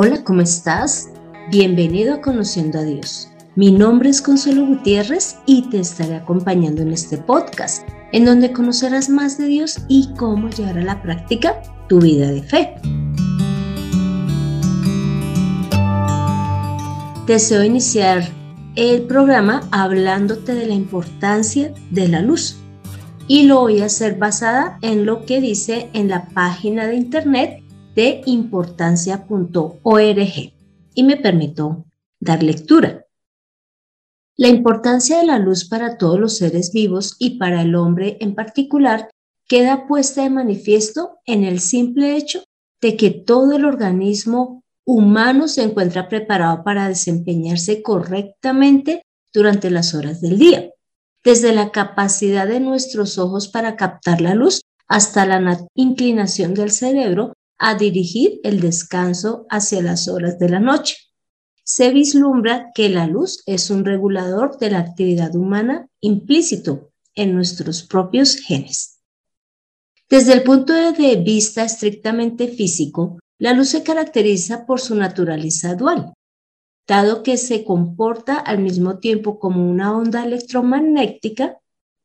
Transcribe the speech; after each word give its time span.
Hola, 0.00 0.22
¿cómo 0.22 0.42
estás? 0.42 1.08
Bienvenido 1.50 2.14
a 2.14 2.20
Conociendo 2.20 2.78
a 2.78 2.84
Dios. 2.84 3.32
Mi 3.56 3.72
nombre 3.72 4.10
es 4.10 4.22
Consuelo 4.22 4.64
Gutiérrez 4.64 5.38
y 5.44 5.68
te 5.70 5.80
estaré 5.80 6.14
acompañando 6.14 6.82
en 6.82 6.92
este 6.92 7.18
podcast, 7.18 7.82
en 8.12 8.24
donde 8.24 8.52
conocerás 8.52 9.08
más 9.08 9.38
de 9.38 9.46
Dios 9.46 9.80
y 9.88 10.14
cómo 10.16 10.50
llevar 10.50 10.78
a 10.78 10.84
la 10.84 11.02
práctica 11.02 11.60
tu 11.88 12.00
vida 12.00 12.30
de 12.30 12.44
fe. 12.44 12.76
Deseo 17.26 17.64
iniciar 17.64 18.22
el 18.76 19.02
programa 19.02 19.62
hablándote 19.72 20.54
de 20.54 20.66
la 20.66 20.74
importancia 20.74 21.74
de 21.90 22.06
la 22.06 22.20
luz 22.20 22.60
y 23.26 23.48
lo 23.48 23.62
voy 23.62 23.80
a 23.80 23.86
hacer 23.86 24.14
basada 24.14 24.78
en 24.80 25.06
lo 25.06 25.26
que 25.26 25.40
dice 25.40 25.90
en 25.92 26.06
la 26.06 26.28
página 26.28 26.86
de 26.86 26.94
internet 26.94 27.64
de 27.98 28.22
importancia.org 28.26 30.52
y 30.94 31.02
me 31.02 31.16
permito 31.16 31.84
dar 32.20 32.44
lectura. 32.44 33.04
La 34.36 34.46
importancia 34.46 35.18
de 35.18 35.26
la 35.26 35.40
luz 35.40 35.68
para 35.68 35.98
todos 35.98 36.20
los 36.20 36.36
seres 36.36 36.70
vivos 36.72 37.16
y 37.18 37.38
para 37.38 37.62
el 37.62 37.74
hombre 37.74 38.16
en 38.20 38.36
particular 38.36 39.10
queda 39.48 39.88
puesta 39.88 40.22
de 40.22 40.30
manifiesto 40.30 41.18
en 41.26 41.42
el 41.42 41.58
simple 41.58 42.16
hecho 42.16 42.44
de 42.80 42.96
que 42.96 43.10
todo 43.10 43.56
el 43.56 43.64
organismo 43.64 44.62
humano 44.84 45.48
se 45.48 45.64
encuentra 45.64 46.08
preparado 46.08 46.62
para 46.62 46.86
desempeñarse 46.86 47.82
correctamente 47.82 49.02
durante 49.34 49.70
las 49.70 49.96
horas 49.96 50.20
del 50.20 50.38
día, 50.38 50.70
desde 51.24 51.52
la 51.52 51.72
capacidad 51.72 52.46
de 52.46 52.60
nuestros 52.60 53.18
ojos 53.18 53.48
para 53.48 53.74
captar 53.74 54.20
la 54.20 54.36
luz 54.36 54.60
hasta 54.86 55.26
la 55.26 55.66
inclinación 55.74 56.54
del 56.54 56.70
cerebro 56.70 57.32
a 57.58 57.74
dirigir 57.74 58.40
el 58.44 58.60
descanso 58.60 59.46
hacia 59.50 59.82
las 59.82 60.08
horas 60.08 60.38
de 60.38 60.48
la 60.48 60.60
noche. 60.60 60.96
Se 61.64 61.90
vislumbra 61.92 62.70
que 62.74 62.88
la 62.88 63.06
luz 63.06 63.42
es 63.46 63.70
un 63.70 63.84
regulador 63.84 64.58
de 64.58 64.70
la 64.70 64.78
actividad 64.78 65.34
humana 65.34 65.88
implícito 66.00 66.90
en 67.14 67.34
nuestros 67.34 67.82
propios 67.82 68.36
genes. 68.36 69.00
Desde 70.08 70.32
el 70.32 70.42
punto 70.42 70.72
de 70.72 71.16
vista 71.16 71.64
estrictamente 71.64 72.48
físico, 72.48 73.18
la 73.38 73.52
luz 73.52 73.68
se 73.68 73.82
caracteriza 73.82 74.64
por 74.64 74.80
su 74.80 74.94
naturaleza 74.94 75.74
dual, 75.74 76.14
dado 76.86 77.22
que 77.22 77.36
se 77.36 77.64
comporta 77.64 78.38
al 78.38 78.60
mismo 78.60 78.98
tiempo 78.98 79.38
como 79.38 79.68
una 79.68 79.94
onda 79.96 80.24
electromagnética, 80.24 81.58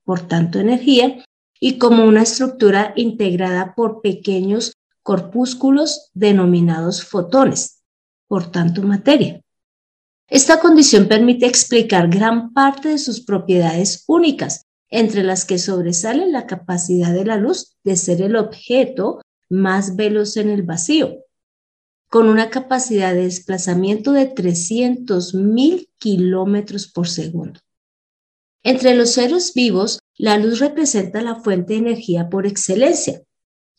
por 0.04 0.28
tanto 0.28 0.60
energía, 0.60 1.24
y 1.60 1.78
como 1.78 2.04
una 2.04 2.24
estructura 2.24 2.92
integrada 2.98 3.74
por 3.74 4.02
pequeños 4.02 4.74
corpúsculos 5.04 6.10
denominados 6.14 7.04
fotones, 7.04 7.84
por 8.28 8.52
tanto 8.52 8.82
materia. 8.82 9.42
Esta 10.28 10.60
condición 10.60 11.08
permite 11.08 11.46
explicar 11.46 12.10
gran 12.10 12.54
parte 12.54 12.90
de 12.90 12.98
sus 12.98 13.22
propiedades 13.22 14.04
únicas, 14.08 14.66
entre 14.90 15.24
las 15.24 15.46
que 15.46 15.58
sobresale 15.58 16.28
la 16.28 16.48
capacidad 16.48 17.14
de 17.14 17.26
la 17.26 17.38
luz 17.38 17.76
de 17.84 17.98
ser 17.98 18.22
el 18.22 18.36
objeto 18.36 19.22
más 19.50 19.96
veloz 19.96 20.38
en 20.38 20.50
el 20.50 20.64
vacío, 20.64 21.18
con 22.10 22.30
una 22.30 22.50
capacidad 22.50 23.14
de 23.14 23.24
desplazamiento 23.24 24.12
de 24.12 24.34
300.000 24.34 25.90
kilómetros 25.98 26.88
por 26.88 27.08
segundo. 27.08 27.60
Entre 28.64 28.96
los 28.96 29.12
seres 29.12 29.54
vivos, 29.54 30.00
la 30.16 30.38
luz 30.38 30.60
representa 30.60 31.22
la 31.22 31.36
fuente 31.36 31.74
de 31.74 31.80
energía 31.80 32.30
por 32.30 32.46
excelencia. 32.46 33.22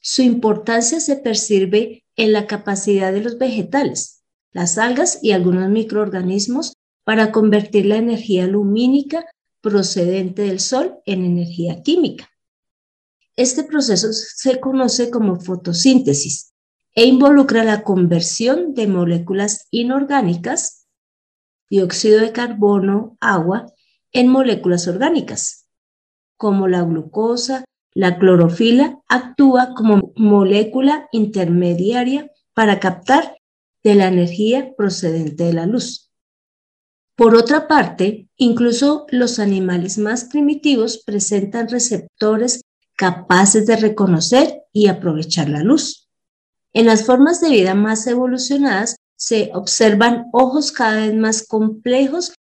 Su 0.06 0.20
importancia 0.20 1.00
se 1.00 1.16
percibe 1.16 2.05
en 2.14 2.34
la 2.34 2.47
capacidad 2.47 3.10
de 3.10 3.22
los 3.22 3.38
vegetales, 3.38 4.22
las 4.52 4.77
algas 4.77 5.19
y 5.22 5.33
algunos 5.33 5.70
microorganismos 5.70 6.74
para 7.05 7.33
convertir 7.33 7.86
la 7.86 7.96
energía 7.96 8.46
lumínica 8.46 9.24
procedente 9.62 10.42
del 10.42 10.61
sol 10.61 10.98
en 11.06 11.24
energía 11.24 11.83
química. 11.83 12.28
Este 13.34 13.64
proceso 13.64 14.12
se 14.12 14.61
conoce 14.61 15.08
como 15.08 15.40
fotosíntesis 15.40 16.52
e 16.95 17.07
involucra 17.07 17.64
la 17.64 17.83
conversión 17.83 18.74
de 18.74 18.86
moléculas 18.86 19.68
inorgánicas, 19.70 20.86
dióxido 21.70 22.20
de 22.20 22.30
carbono, 22.30 23.17
agua, 23.20 23.73
en 24.12 24.28
moléculas 24.28 24.86
orgánicas, 24.86 25.67
como 26.36 26.68
la 26.68 26.83
glucosa, 26.83 27.64
la 27.94 28.18
clorofila 28.18 29.00
actúa 29.08 29.74
como 29.74 30.12
molécula 30.16 31.08
intermediaria 31.12 32.30
para 32.52 32.80
captar 32.80 33.38
de 33.82 33.94
la 33.94 34.08
energía 34.08 34.74
procedente 34.77 35.44
de 35.44 35.52
la 35.52 35.66
luz. 35.66 36.10
Por 37.16 37.36
otra 37.36 37.68
parte, 37.68 38.28
incluso 38.36 39.06
los 39.10 39.38
animales 39.38 39.98
más 39.98 40.24
primitivos 40.24 41.02
presentan 41.04 41.68
receptores 41.68 42.62
capaces 42.96 43.66
de 43.66 43.77
reconocer 43.77 44.62
y 44.72 44.88
aprovechar 44.88 45.48
la 45.48 45.62
luz. 45.62 46.08
En 46.72 46.86
las 46.86 47.06
formas 47.06 47.40
de 47.40 47.50
vida 47.50 47.74
más 47.74 48.06
evolucionadas 48.08 48.96
se 49.16 49.50
observan 49.54 50.27
ojos 50.33 50.72
cada 50.72 51.06
vez 51.06 51.14
más 51.14 51.46
complejos. 51.46 52.34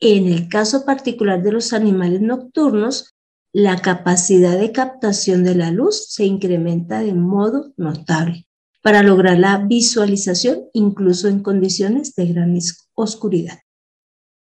En 0.00 0.26
el 0.26 0.48
caso 0.48 0.84
particular 0.84 1.42
de 1.42 1.52
los 1.52 1.72
animales 1.72 2.20
nocturnos, 2.20 3.14
la 3.52 3.78
capacidad 3.78 4.58
de 4.58 4.72
captación 4.72 5.42
de 5.42 5.54
la 5.56 5.70
luz 5.70 6.06
se 6.08 6.24
incrementa 6.24 7.00
de 7.00 7.14
modo 7.14 7.72
notable 7.76 8.46
para 8.82 9.02
lograr 9.02 9.38
la 9.38 9.58
visualización 9.58 10.66
incluso 10.72 11.28
en 11.28 11.42
condiciones 11.42 12.14
de 12.14 12.26
gran 12.26 12.56
oscuridad. 12.94 13.58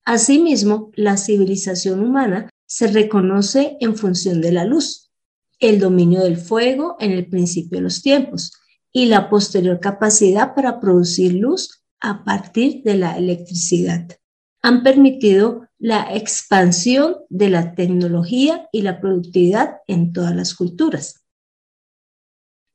Asimismo, 0.04 0.90
la 0.94 1.16
civilización 1.16 2.00
humana 2.00 2.50
se 2.66 2.88
reconoce 2.88 3.76
en 3.80 3.96
función 3.96 4.40
de 4.40 4.52
la 4.52 4.64
luz 4.64 5.10
el 5.60 5.78
dominio 5.78 6.22
del 6.22 6.36
fuego 6.36 6.96
en 7.00 7.12
el 7.12 7.28
principio 7.28 7.78
de 7.78 7.82
los 7.82 8.02
tiempos 8.02 8.52
y 8.92 9.06
la 9.06 9.30
posterior 9.30 9.78
capacidad 9.78 10.54
para 10.54 10.80
producir 10.80 11.34
luz 11.34 11.84
a 12.00 12.24
partir 12.24 12.82
de 12.82 12.96
la 12.96 13.16
electricidad. 13.16 14.08
Han 14.62 14.82
permitido 14.82 15.68
la 15.80 16.14
expansión 16.14 17.16
de 17.30 17.48
la 17.48 17.74
tecnología 17.74 18.68
y 18.70 18.82
la 18.82 19.00
productividad 19.00 19.78
en 19.86 20.12
todas 20.12 20.36
las 20.36 20.54
culturas. 20.54 21.24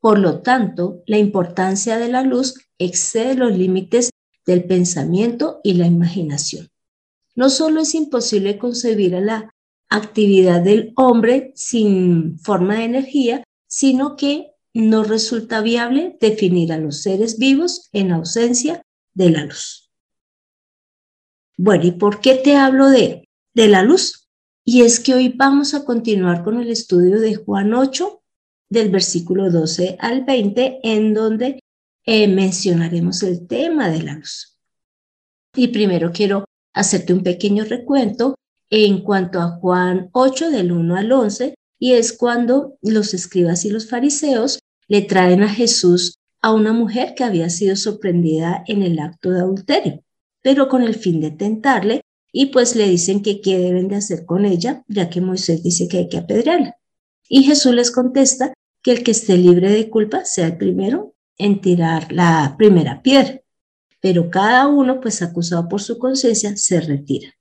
Por 0.01 0.17
lo 0.19 0.41
tanto, 0.41 1.03
la 1.05 1.19
importancia 1.19 1.97
de 1.97 2.09
la 2.09 2.23
luz 2.23 2.55
excede 2.79 3.35
los 3.35 3.55
límites 3.55 4.09
del 4.45 4.65
pensamiento 4.65 5.61
y 5.63 5.73
la 5.73 5.85
imaginación. 5.85 6.67
No 7.35 7.49
solo 7.49 7.81
es 7.81 7.93
imposible 7.93 8.57
concebir 8.57 9.15
a 9.15 9.21
la 9.21 9.53
actividad 9.89 10.61
del 10.61 10.91
hombre 10.95 11.51
sin 11.55 12.39
forma 12.39 12.75
de 12.75 12.85
energía, 12.85 13.43
sino 13.67 14.15
que 14.15 14.51
no 14.73 15.03
resulta 15.03 15.61
viable 15.61 16.17
definir 16.19 16.73
a 16.73 16.77
los 16.77 17.01
seres 17.03 17.37
vivos 17.37 17.89
en 17.93 18.11
ausencia 18.11 18.81
de 19.13 19.29
la 19.29 19.45
luz. 19.45 19.84
Bueno, 21.57 21.85
¿y 21.85 21.91
por 21.91 22.19
qué 22.19 22.35
te 22.35 22.55
hablo 22.55 22.89
de, 22.89 23.29
de 23.53 23.67
la 23.67 23.81
luz? 23.81 24.27
Y 24.65 24.81
es 24.81 24.99
que 24.99 25.13
hoy 25.13 25.29
vamos 25.29 25.73
a 25.73 25.85
continuar 25.85 26.43
con 26.43 26.59
el 26.59 26.69
estudio 26.69 27.19
de 27.21 27.35
Juan 27.35 27.73
8, 27.73 28.21
del 28.69 28.89
versículo 28.89 29.49
12 29.51 29.97
al 29.99 30.25
20, 30.25 30.79
en 30.83 31.13
donde 31.13 31.59
eh, 32.05 32.27
mencionaremos 32.27 33.23
el 33.23 33.47
tema 33.47 33.89
de 33.89 34.03
la 34.03 34.15
luz. 34.15 34.57
Y 35.55 35.69
primero 35.69 36.11
quiero 36.11 36.45
hacerte 36.73 37.13
un 37.13 37.23
pequeño 37.23 37.63
recuento 37.63 38.35
en 38.69 39.01
cuanto 39.01 39.39
a 39.39 39.51
Juan 39.51 40.09
8 40.11 40.49
del 40.49 40.71
1 40.71 40.95
al 40.95 41.11
11, 41.11 41.55
y 41.79 41.93
es 41.93 42.13
cuando 42.13 42.77
los 42.81 43.13
escribas 43.13 43.63
y 43.65 43.69
los 43.69 43.89
fariseos 43.89 44.59
le 44.87 45.01
traen 45.03 45.43
a 45.43 45.49
Jesús 45.49 46.17
a 46.41 46.51
una 46.51 46.73
mujer 46.73 47.13
que 47.15 47.23
había 47.23 47.49
sido 47.49 47.75
sorprendida 47.75 48.63
en 48.67 48.83
el 48.83 48.99
acto 48.99 49.31
de 49.31 49.39
adulterio, 49.39 50.03
pero 50.45 50.67
con 50.67 50.83
el 50.83 50.93
fin 50.93 51.21
de 51.21 51.31
tentarle, 51.31 52.01
y 52.31 52.45
pues 52.47 52.75
le 52.75 52.87
dicen 52.87 53.23
que 53.23 53.41
qué 53.41 53.57
deben 53.57 53.87
de 53.87 53.95
hacer 53.95 54.27
con 54.27 54.45
ella, 54.45 54.83
ya 54.87 55.09
que 55.09 55.19
Moisés 55.19 55.63
dice 55.63 55.87
que 55.87 55.97
hay 55.97 56.07
que 56.07 56.19
apedrearla. 56.19 56.77
Y 57.27 57.45
Jesús 57.45 57.73
les 57.73 57.89
contesta 57.89 58.53
que 58.83 58.91
el 58.91 59.03
que 59.03 59.09
esté 59.09 59.37
libre 59.39 59.71
de 59.71 59.89
culpa 59.89 60.23
sea 60.23 60.45
el 60.45 60.57
primero 60.57 61.15
en 61.39 61.61
tirar 61.61 62.11
la 62.11 62.53
primera 62.59 63.01
piedra, 63.01 63.41
pero 63.99 64.29
cada 64.29 64.67
uno, 64.67 65.01
pues 65.01 65.23
acusado 65.23 65.67
por 65.67 65.81
su 65.81 65.97
conciencia, 65.97 66.55
se 66.55 66.79
retira. 66.79 67.33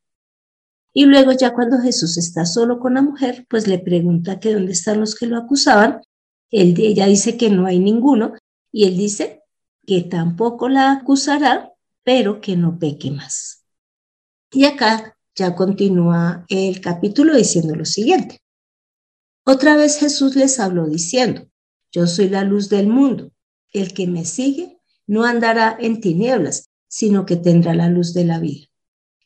Y 0.94 1.04
luego 1.04 1.32
ya 1.32 1.52
cuando 1.52 1.80
Jesús 1.80 2.16
está 2.16 2.46
solo 2.46 2.80
con 2.80 2.94
la 2.94 3.02
mujer, 3.02 3.44
pues 3.50 3.66
le 3.66 3.80
pregunta 3.80 4.40
que 4.40 4.54
dónde 4.54 4.72
están 4.72 5.00
los 5.00 5.14
que 5.14 5.26
lo 5.26 5.36
acusaban. 5.36 6.00
Él, 6.50 6.74
ella 6.78 7.04
dice 7.04 7.36
que 7.36 7.50
no 7.50 7.66
hay 7.66 7.80
ninguno 7.80 8.32
y 8.72 8.84
él 8.84 8.96
dice 8.96 9.42
que 9.86 10.00
tampoco 10.00 10.70
la 10.70 10.90
acusará, 10.90 11.73
pero 12.04 12.40
que 12.40 12.56
no 12.56 12.78
peque 12.78 13.10
más. 13.10 13.64
Y 14.52 14.66
acá 14.66 15.16
ya 15.34 15.56
continúa 15.56 16.44
el 16.48 16.80
capítulo 16.80 17.36
diciendo 17.36 17.74
lo 17.74 17.84
siguiente. 17.84 18.40
Otra 19.44 19.76
vez 19.76 19.98
Jesús 19.98 20.36
les 20.36 20.60
habló 20.60 20.86
diciendo, 20.86 21.48
yo 21.90 22.06
soy 22.06 22.28
la 22.28 22.44
luz 22.44 22.68
del 22.68 22.86
mundo. 22.86 23.32
El 23.72 23.92
que 23.92 24.06
me 24.06 24.24
sigue 24.24 24.78
no 25.06 25.24
andará 25.24 25.76
en 25.80 26.00
tinieblas, 26.00 26.70
sino 26.88 27.26
que 27.26 27.36
tendrá 27.36 27.74
la 27.74 27.88
luz 27.88 28.14
de 28.14 28.24
la 28.24 28.38
vida. 28.38 28.66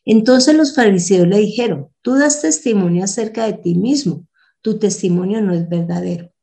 Entonces 0.05 0.55
los 0.55 0.73
fariseos 0.73 1.27
le 1.27 1.37
dijeron, 1.37 1.89
tú 2.01 2.15
das 2.15 2.41
testimonio 2.41 3.03
acerca 3.03 3.45
de 3.45 3.53
ti 3.53 3.75
mismo, 3.75 4.27
tu 4.61 4.79
testimonio 4.79 5.41
no 5.41 5.53
es 5.53 5.69
verdadero. 5.69 6.33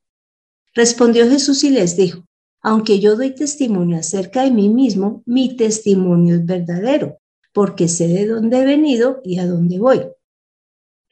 Respondió 0.74 1.28
Jesús 1.28 1.64
y 1.64 1.70
les 1.70 1.96
dijo, 1.96 2.26
aunque 2.66 2.98
yo 2.98 3.14
doy 3.14 3.32
testimonio 3.32 3.96
acerca 3.96 4.42
de 4.42 4.50
mí 4.50 4.68
mismo, 4.68 5.22
mi 5.24 5.56
testimonio 5.56 6.34
es 6.34 6.44
verdadero, 6.44 7.20
porque 7.52 7.86
sé 7.86 8.08
de 8.08 8.26
dónde 8.26 8.58
he 8.58 8.64
venido 8.64 9.20
y 9.22 9.38
a 9.38 9.46
dónde 9.46 9.78
voy. 9.78 10.02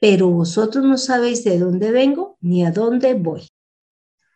Pero 0.01 0.29
vosotros 0.31 0.83
no 0.83 0.97
sabéis 0.97 1.45
de 1.45 1.57
dónde 1.57 1.91
vengo 1.91 2.37
ni 2.41 2.65
a 2.65 2.71
dónde 2.71 3.13
voy. 3.13 3.47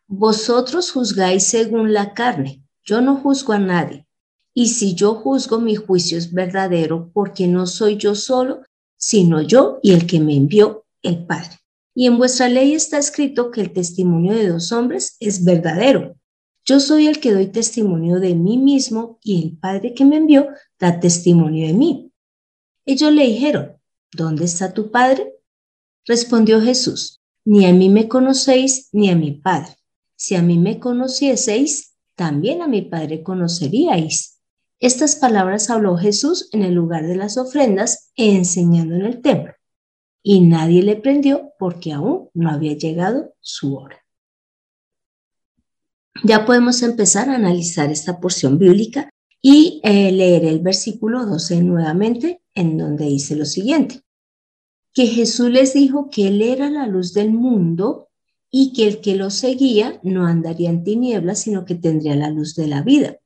Vosotros 0.07 0.91
juzgáis 0.91 1.43
según 1.43 1.91
la 1.91 2.13
carne, 2.13 2.63
yo 2.85 3.01
no 3.01 3.17
juzgo 3.17 3.51
a 3.51 3.59
nadie. 3.59 4.07
Y 4.53 4.69
si 4.69 4.95
yo 4.95 5.15
juzgo, 5.15 5.59
mi 5.59 5.75
juicio 5.75 6.17
es 6.17 6.31
verdadero, 6.31 7.11
porque 7.13 7.47
no 7.47 7.67
soy 7.67 7.97
yo 7.97 8.15
solo, 8.15 8.63
sino 8.95 9.41
yo 9.41 9.79
y 9.83 9.91
el 9.91 10.07
que 10.07 10.21
me 10.21 10.37
envió, 10.37 10.85
el 11.01 11.25
Padre. 11.25 11.59
Y 11.93 12.05
en 12.05 12.17
vuestra 12.17 12.47
ley 12.47 12.75
está 12.75 12.97
escrito 12.97 13.51
que 13.51 13.59
el 13.59 13.73
testimonio 13.73 14.31
de 14.35 14.47
dos 14.47 14.71
hombres 14.71 15.17
es 15.19 15.43
verdadero. 15.43 16.15
Yo 16.69 16.79
soy 16.79 17.07
el 17.07 17.19
que 17.19 17.33
doy 17.33 17.47
testimonio 17.47 18.19
de 18.19 18.35
mí 18.35 18.59
mismo 18.59 19.17
y 19.23 19.41
el 19.43 19.57
Padre 19.57 19.95
que 19.95 20.05
me 20.05 20.17
envió 20.17 20.49
da 20.79 20.99
testimonio 20.99 21.65
de 21.65 21.73
mí. 21.73 22.13
Ellos 22.85 23.11
le 23.11 23.25
dijeron, 23.25 23.77
¿dónde 24.11 24.45
está 24.45 24.71
tu 24.71 24.91
Padre? 24.91 25.33
Respondió 26.05 26.61
Jesús, 26.61 27.23
ni 27.43 27.65
a 27.65 27.73
mí 27.73 27.89
me 27.89 28.07
conocéis 28.07 28.89
ni 28.91 29.09
a 29.09 29.15
mi 29.15 29.31
Padre. 29.31 29.77
Si 30.15 30.35
a 30.35 30.43
mí 30.43 30.59
me 30.59 30.77
conocieseis, 30.77 31.97
también 32.13 32.61
a 32.61 32.67
mi 32.67 32.83
Padre 32.83 33.23
conoceríais. 33.23 34.39
Estas 34.79 35.15
palabras 35.15 35.71
habló 35.71 35.97
Jesús 35.97 36.49
en 36.51 36.61
el 36.61 36.75
lugar 36.75 37.07
de 37.07 37.15
las 37.15 37.39
ofrendas, 37.39 38.11
enseñando 38.15 38.93
en 38.93 39.05
el 39.07 39.21
templo. 39.23 39.53
Y 40.21 40.41
nadie 40.41 40.83
le 40.83 40.97
prendió 40.97 41.51
porque 41.57 41.93
aún 41.93 42.29
no 42.35 42.51
había 42.51 42.77
llegado 42.77 43.33
su 43.39 43.75
hora. 43.75 44.05
Ya 46.23 46.45
podemos 46.45 46.81
empezar 46.81 47.29
a 47.29 47.35
analizar 47.35 47.91
esta 47.91 48.19
porción 48.19 48.57
bíblica 48.57 49.09
y 49.41 49.79
eh, 49.83 50.11
leer 50.11 50.45
el 50.45 50.59
versículo 50.59 51.25
12 51.25 51.63
nuevamente, 51.63 52.41
en 52.53 52.77
donde 52.77 53.05
dice 53.05 53.35
lo 53.35 53.45
siguiente, 53.45 54.01
que 54.93 55.07
Jesús 55.07 55.49
les 55.49 55.73
dijo 55.73 56.09
que 56.09 56.27
Él 56.27 56.41
era 56.41 56.69
la 56.69 56.87
luz 56.87 57.13
del 57.13 57.31
mundo 57.31 58.09
y 58.51 58.73
que 58.73 58.87
el 58.87 58.99
que 58.99 59.15
lo 59.15 59.29
seguía 59.29 59.99
no 60.03 60.25
andaría 60.25 60.69
en 60.69 60.83
tinieblas, 60.83 61.41
sino 61.41 61.65
que 61.65 61.75
tendría 61.75 62.15
la 62.15 62.29
luz 62.29 62.55
de 62.55 62.67
la 62.67 62.81
vida. 62.81 63.17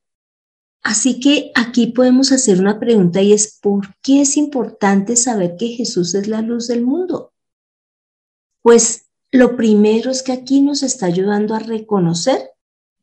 Así 0.82 1.18
que 1.18 1.50
aquí 1.54 1.88
podemos 1.88 2.30
hacer 2.30 2.60
una 2.60 2.78
pregunta 2.78 3.22
y 3.22 3.32
es, 3.32 3.58
¿por 3.60 3.88
qué 4.02 4.20
es 4.20 4.36
importante 4.36 5.16
saber 5.16 5.56
que 5.56 5.68
Jesús 5.68 6.14
es 6.14 6.28
la 6.28 6.42
luz 6.42 6.68
del 6.68 6.82
mundo? 6.82 7.32
Pues 8.62 9.06
lo 9.32 9.56
primero 9.56 10.10
es 10.10 10.22
que 10.22 10.32
aquí 10.32 10.60
nos 10.60 10.82
está 10.82 11.06
ayudando 11.06 11.54
a 11.54 11.58
reconocer 11.58 12.53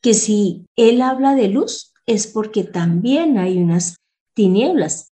que 0.02 0.14
si 0.14 0.66
Él 0.76 1.02
habla 1.02 1.36
de 1.36 1.48
luz 1.48 1.94
es 2.06 2.28
porque 2.28 2.64
también 2.64 3.38
hay 3.38 3.58
unas 3.58 3.98
tinieblas. 4.34 5.12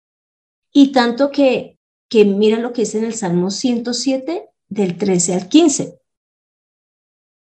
Y 0.73 0.91
tanto 0.91 1.31
que, 1.31 1.77
que 2.09 2.25
mira 2.25 2.59
lo 2.59 2.73
que 2.73 2.83
es 2.83 2.95
en 2.95 3.05
el 3.05 3.13
Salmo 3.13 3.51
107 3.51 4.49
del 4.67 4.97
13 4.97 5.33
al 5.35 5.49
15. 5.49 5.99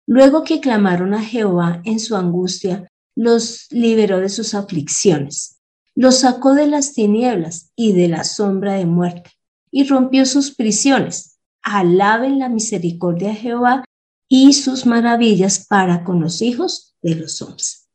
Luego 0.06 0.44
que 0.44 0.60
clamaron 0.60 1.14
a 1.14 1.22
Jehová 1.22 1.82
en 1.84 2.00
su 2.00 2.16
angustia, 2.16 2.88
los 3.14 3.66
liberó 3.70 4.18
de 4.18 4.28
sus 4.28 4.54
aflicciones, 4.54 5.60
los 5.94 6.20
sacó 6.20 6.54
de 6.54 6.66
las 6.66 6.94
tinieblas 6.94 7.72
y 7.76 7.92
de 7.92 8.08
la 8.08 8.24
sombra 8.24 8.74
de 8.74 8.86
muerte, 8.86 9.30
y 9.70 9.84
rompió 9.84 10.26
sus 10.26 10.54
prisiones. 10.54 11.38
Alaben 11.62 12.38
la 12.38 12.48
misericordia 12.48 13.28
de 13.28 13.34
Jehová 13.34 13.84
y 14.32 14.52
sus 14.52 14.86
maravillas 14.86 15.66
para 15.66 16.04
con 16.04 16.20
los 16.20 16.40
hijos 16.40 16.94
de 17.02 17.16
los 17.16 17.42
hombres. 17.42 17.88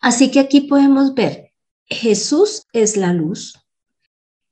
Así 0.00 0.30
que 0.30 0.38
aquí 0.38 0.60
podemos 0.60 1.12
ver, 1.12 1.52
Jesús 1.86 2.62
es 2.72 2.96
la 2.96 3.12
luz, 3.12 3.58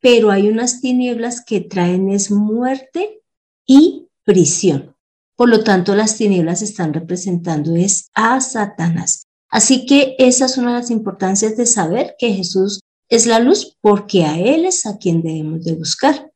pero 0.01 0.33
hay 0.33 0.49
unas 0.49 0.81
tinieblas 0.81 1.41
que 1.41 1.61
traen 1.61 2.11
es 2.11 2.33
muerte 2.33 3.23
y 3.65 4.09
prisión. 4.25 4.97
Por 5.37 5.49
lo 5.49 5.63
tanto, 5.63 5.95
las 5.95 6.17
tinieblas 6.17 6.63
están 6.63 6.93
representando 6.93 7.77
es 7.77 8.11
a 8.13 8.41
Satanás. 8.41 9.29
Así 9.49 9.87
que 9.87 10.17
esa 10.19 10.47
es 10.47 10.59
una 10.59 10.75
de 10.75 10.81
las 10.81 10.91
importancias 10.91 11.57
de 11.57 11.67
saber 11.67 12.17
que 12.19 12.33
Jesús 12.33 12.81
es 13.09 13.27
la 13.27 13.39
luz 13.39 13.77
porque 13.81 14.25
a 14.25 14.37
Él 14.41 14.65
es 14.65 14.85
a 14.85 14.99
quien 14.99 15.23
debemos 15.23 15.65
de 15.65 15.77
buscar. 15.77 16.33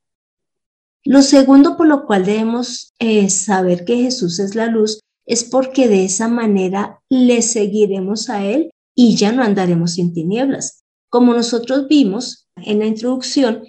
Lo 1.05 1.23
segundo 1.23 1.77
por 1.77 1.87
lo 1.87 2.07
cual 2.07 2.27
debemos 2.27 2.93
eh, 2.99 3.31
saber 3.31 3.85
que 3.85 3.97
Jesús 3.97 4.39
es 4.39 4.55
la 4.55 4.67
luz 4.67 5.01
es 5.27 5.45
porque 5.45 5.89
de 5.89 6.05
esa 6.05 6.29
manera 6.29 7.01
le 7.09 7.43
seguiremos 7.43 8.29
a 8.29 8.45
Él 8.45 8.71
y 8.95 9.17
ya 9.17 9.33
no 9.33 9.43
andaremos 9.43 9.93
sin 9.95 10.13
tinieblas. 10.13 10.83
Como 11.09 11.33
nosotros 11.33 11.89
vimos 11.89 12.49
en 12.57 12.81
la 12.81 12.87
introducción, 12.87 13.63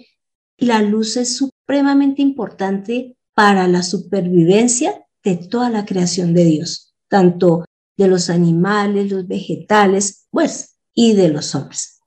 la 0.58 0.82
luz 0.82 1.16
es 1.16 1.36
supremamente 1.36 2.20
importante 2.20 3.16
para 3.34 3.66
la 3.66 3.82
supervivencia 3.82 5.06
de 5.24 5.36
toda 5.36 5.70
la 5.70 5.86
creación 5.86 6.34
de 6.34 6.44
Dios, 6.44 6.94
tanto 7.08 7.64
de 7.96 8.08
los 8.08 8.28
animales, 8.28 9.10
los 9.10 9.26
vegetales, 9.26 10.26
pues, 10.30 10.76
y 10.94 11.14
de 11.14 11.28
los 11.28 11.54
hombres. 11.54 12.00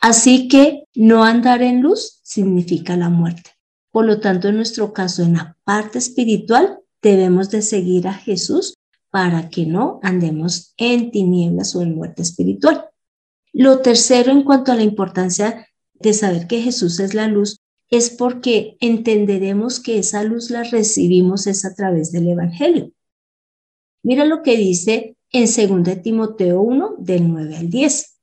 Así 0.00 0.48
que 0.48 0.84
no 0.94 1.24
andar 1.24 1.62
en 1.62 1.82
luz 1.82 2.20
significa 2.22 2.96
la 2.96 3.08
muerte. 3.08 3.50
Por 3.90 4.06
lo 4.06 4.20
tanto, 4.20 4.48
en 4.48 4.56
nuestro 4.56 4.92
caso, 4.92 5.22
en 5.22 5.34
la 5.34 5.56
parte 5.64 5.98
espiritual, 5.98 6.78
debemos 7.02 7.50
de 7.50 7.62
seguir 7.62 8.06
a 8.08 8.14
Jesús 8.14 8.74
para 9.10 9.48
que 9.50 9.66
no 9.66 9.98
andemos 10.02 10.74
en 10.76 11.10
tinieblas 11.10 11.74
o 11.74 11.82
en 11.82 11.96
muerte 11.96 12.22
espiritual. 12.22 12.86
Lo 13.52 13.80
tercero, 13.80 14.30
en 14.30 14.44
cuanto 14.44 14.70
a 14.70 14.76
la 14.76 14.84
importancia 14.84 15.66
de 15.94 16.12
saber 16.14 16.46
que 16.46 16.62
Jesús 16.62 17.00
es 17.00 17.14
la 17.14 17.26
luz, 17.26 17.58
es 17.90 18.10
porque 18.10 18.76
entenderemos 18.80 19.80
que 19.80 19.98
esa 19.98 20.22
luz 20.22 20.50
la 20.50 20.62
recibimos 20.62 21.48
es 21.48 21.64
a 21.64 21.74
través 21.74 22.12
del 22.12 22.28
Evangelio. 22.28 22.92
Mira 24.02 24.24
lo 24.24 24.42
que 24.42 24.56
dice 24.56 25.16
en 25.32 25.82
2 25.82 26.02
Timoteo 26.02 26.60
1, 26.60 26.96
del 26.98 27.28
9 27.28 27.56
al 27.56 27.70
10. 27.70 28.18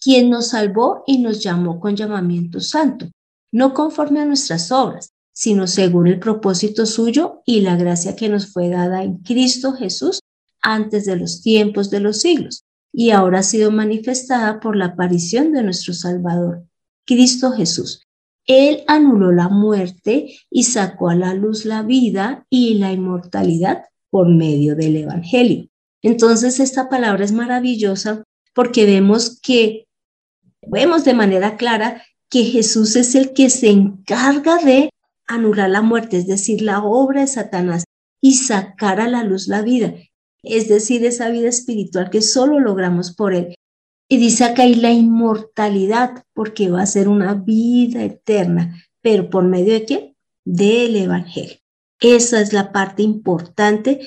Quien 0.00 0.30
nos 0.30 0.48
salvó 0.50 1.02
y 1.06 1.18
nos 1.18 1.42
llamó 1.42 1.80
con 1.80 1.96
llamamiento 1.96 2.60
santo, 2.60 3.10
no 3.54 3.72
conforme 3.72 4.20
a 4.20 4.26
nuestras 4.26 4.70
obras, 4.70 5.12
sino 5.32 5.66
según 5.66 6.06
el 6.06 6.18
propósito 6.18 6.86
suyo 6.86 7.42
y 7.46 7.60
la 7.62 7.76
gracia 7.76 8.16
que 8.16 8.28
nos 8.28 8.52
fue 8.52 8.68
dada 8.68 9.02
en 9.02 9.18
Cristo 9.18 9.72
Jesús 9.72 10.20
antes 10.60 11.06
de 11.06 11.16
los 11.16 11.40
tiempos 11.40 11.90
de 11.90 12.00
los 12.00 12.20
siglos, 12.20 12.64
y 12.92 13.10
ahora 13.10 13.38
ha 13.38 13.42
sido 13.42 13.70
manifestada 13.70 14.60
por 14.60 14.76
la 14.76 14.86
aparición 14.86 15.52
de 15.52 15.62
nuestro 15.62 15.94
Salvador, 15.94 16.64
Cristo 17.06 17.52
Jesús 17.52 18.04
él 18.46 18.84
anuló 18.86 19.32
la 19.32 19.48
muerte 19.48 20.36
y 20.50 20.64
sacó 20.64 21.08
a 21.08 21.14
la 21.14 21.34
luz 21.34 21.64
la 21.64 21.82
vida 21.82 22.46
y 22.50 22.74
la 22.74 22.92
inmortalidad 22.92 23.84
por 24.10 24.28
medio 24.28 24.76
del 24.76 24.96
Evangelio. 24.96 25.68
Entonces, 26.02 26.60
esta 26.60 26.88
palabra 26.88 27.24
es 27.24 27.32
maravillosa 27.32 28.22
porque 28.54 28.84
vemos 28.84 29.40
que, 29.40 29.86
vemos 30.66 31.04
de 31.04 31.14
manera 31.14 31.56
clara 31.56 32.02
que 32.30 32.44
Jesús 32.44 32.96
es 32.96 33.14
el 33.14 33.32
que 33.32 33.50
se 33.50 33.70
encarga 33.70 34.58
de 34.58 34.90
anular 35.26 35.70
la 35.70 35.82
muerte, 35.82 36.18
es 36.18 36.26
decir, 36.26 36.62
la 36.62 36.82
obra 36.82 37.22
de 37.22 37.26
Satanás, 37.26 37.84
y 38.20 38.34
sacar 38.34 39.00
a 39.00 39.08
la 39.08 39.22
luz 39.22 39.48
la 39.48 39.62
vida, 39.62 39.94
es 40.42 40.68
decir, 40.68 41.04
esa 41.04 41.30
vida 41.30 41.48
espiritual 41.48 42.10
que 42.10 42.22
solo 42.22 42.60
logramos 42.60 43.14
por 43.14 43.34
Él. 43.34 43.54
Y 44.08 44.18
dice 44.18 44.44
acá 44.44 44.66
y 44.66 44.74
la 44.74 44.92
inmortalidad, 44.92 46.24
porque 46.34 46.70
va 46.70 46.82
a 46.82 46.86
ser 46.86 47.08
una 47.08 47.34
vida 47.34 48.02
eterna, 48.02 48.82
pero 49.00 49.30
por 49.30 49.44
medio 49.44 49.72
de 49.72 49.86
qué? 49.86 50.16
Del 50.44 50.96
Evangelio. 50.96 51.58
Esa 52.00 52.40
es 52.40 52.52
la 52.52 52.72
parte 52.72 53.02
importante 53.02 54.00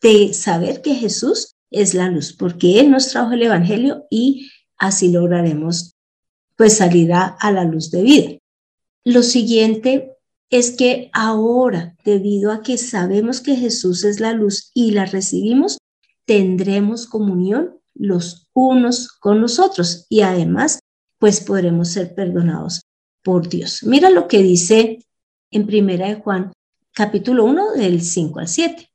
de 0.00 0.32
saber 0.32 0.82
que 0.82 0.94
Jesús 0.94 1.56
es 1.70 1.94
la 1.94 2.08
luz, 2.08 2.32
porque 2.32 2.80
Él 2.80 2.90
nos 2.90 3.08
trajo 3.08 3.32
el 3.32 3.42
Evangelio 3.42 4.06
y 4.10 4.50
así 4.78 5.10
lograremos 5.10 5.95
pues 6.56 6.78
salir 6.78 7.12
a, 7.12 7.36
la 7.52 7.64
luz 7.64 7.90
de 7.90 8.02
vida. 8.02 8.38
Lo 9.04 9.22
siguiente 9.22 10.16
es 10.50 10.70
que 10.70 11.10
ahora, 11.12 11.96
debido 12.04 12.50
a 12.50 12.62
que 12.62 12.78
sabemos 12.78 13.40
que 13.40 13.56
Jesús 13.56 14.04
es 14.04 14.20
la 14.20 14.32
luz 14.32 14.70
y 14.74 14.92
la 14.92 15.06
recibimos, 15.06 15.78
tendremos 16.24 17.06
comunión 17.06 17.78
los 17.94 18.48
unos 18.52 19.08
con 19.08 19.40
los 19.40 19.58
otros 19.58 20.06
y 20.08 20.22
además 20.22 20.80
pues 21.18 21.40
podremos 21.40 21.88
ser 21.88 22.14
perdonados 22.14 22.82
por 23.22 23.48
Dios. 23.48 23.82
Mira 23.84 24.10
lo 24.10 24.28
que 24.28 24.42
dice 24.42 24.98
en 25.50 25.66
Primera 25.66 26.08
de 26.08 26.16
Juan 26.16 26.52
capítulo 26.92 27.44
1 27.44 27.72
del 27.72 28.02
5 28.02 28.40
al 28.40 28.48
7. 28.48 28.90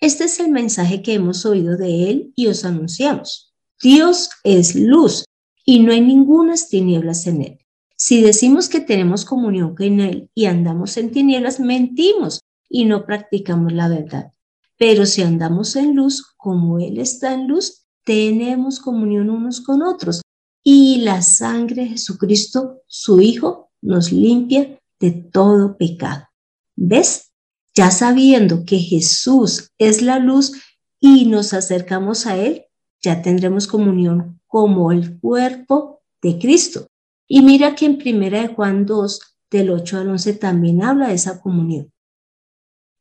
Este 0.00 0.24
es 0.24 0.40
el 0.40 0.50
mensaje 0.50 1.02
que 1.02 1.14
hemos 1.14 1.46
oído 1.46 1.76
de 1.76 2.10
él 2.10 2.32
y 2.34 2.48
os 2.48 2.64
anunciamos. 2.64 3.52
Dios 3.80 4.30
es 4.44 4.74
luz 4.74 5.24
y 5.64 5.80
no 5.80 5.92
hay 5.92 6.00
ninguna 6.00 6.54
tinieblas 6.68 7.26
en 7.26 7.42
él. 7.42 7.58
Si 7.96 8.20
decimos 8.20 8.68
que 8.68 8.80
tenemos 8.80 9.24
comunión 9.24 9.74
con 9.74 10.00
él 10.00 10.28
y 10.34 10.46
andamos 10.46 10.96
en 10.96 11.12
tinieblas, 11.12 11.60
mentimos 11.60 12.40
y 12.68 12.84
no 12.84 13.06
practicamos 13.06 13.72
la 13.72 13.88
verdad. 13.88 14.32
Pero 14.76 15.06
si 15.06 15.22
andamos 15.22 15.76
en 15.76 15.94
luz, 15.94 16.34
como 16.36 16.78
él 16.80 16.98
está 16.98 17.32
en 17.34 17.46
luz, 17.46 17.86
tenemos 18.04 18.80
comunión 18.80 19.30
unos 19.30 19.60
con 19.60 19.82
otros. 19.82 20.22
Y 20.64 21.02
la 21.02 21.22
sangre 21.22 21.82
de 21.82 21.88
Jesucristo, 21.90 22.82
su 22.86 23.20
Hijo, 23.20 23.70
nos 23.80 24.10
limpia 24.10 24.80
de 24.98 25.10
todo 25.12 25.76
pecado. 25.76 26.26
¿Ves? 26.74 27.32
Ya 27.74 27.90
sabiendo 27.90 28.64
que 28.64 28.78
Jesús 28.78 29.68
es 29.78 30.02
la 30.02 30.18
luz 30.18 30.52
y 31.00 31.26
nos 31.26 31.52
acercamos 31.52 32.26
a 32.26 32.36
Él, 32.36 32.64
ya 33.02 33.20
tendremos 33.20 33.66
comunión 33.66 34.40
como 34.46 34.92
el 34.92 35.18
cuerpo 35.18 36.02
de 36.22 36.38
Cristo. 36.38 36.86
Y 37.26 37.42
mira 37.42 37.74
que 37.74 37.86
en 37.86 37.98
primera 37.98 38.42
de 38.42 38.54
Juan 38.54 38.86
2, 38.86 39.20
del 39.50 39.70
8 39.70 39.98
al 39.98 40.10
11, 40.10 40.34
también 40.34 40.82
habla 40.82 41.08
de 41.08 41.14
esa 41.14 41.40
comunión. 41.40 41.92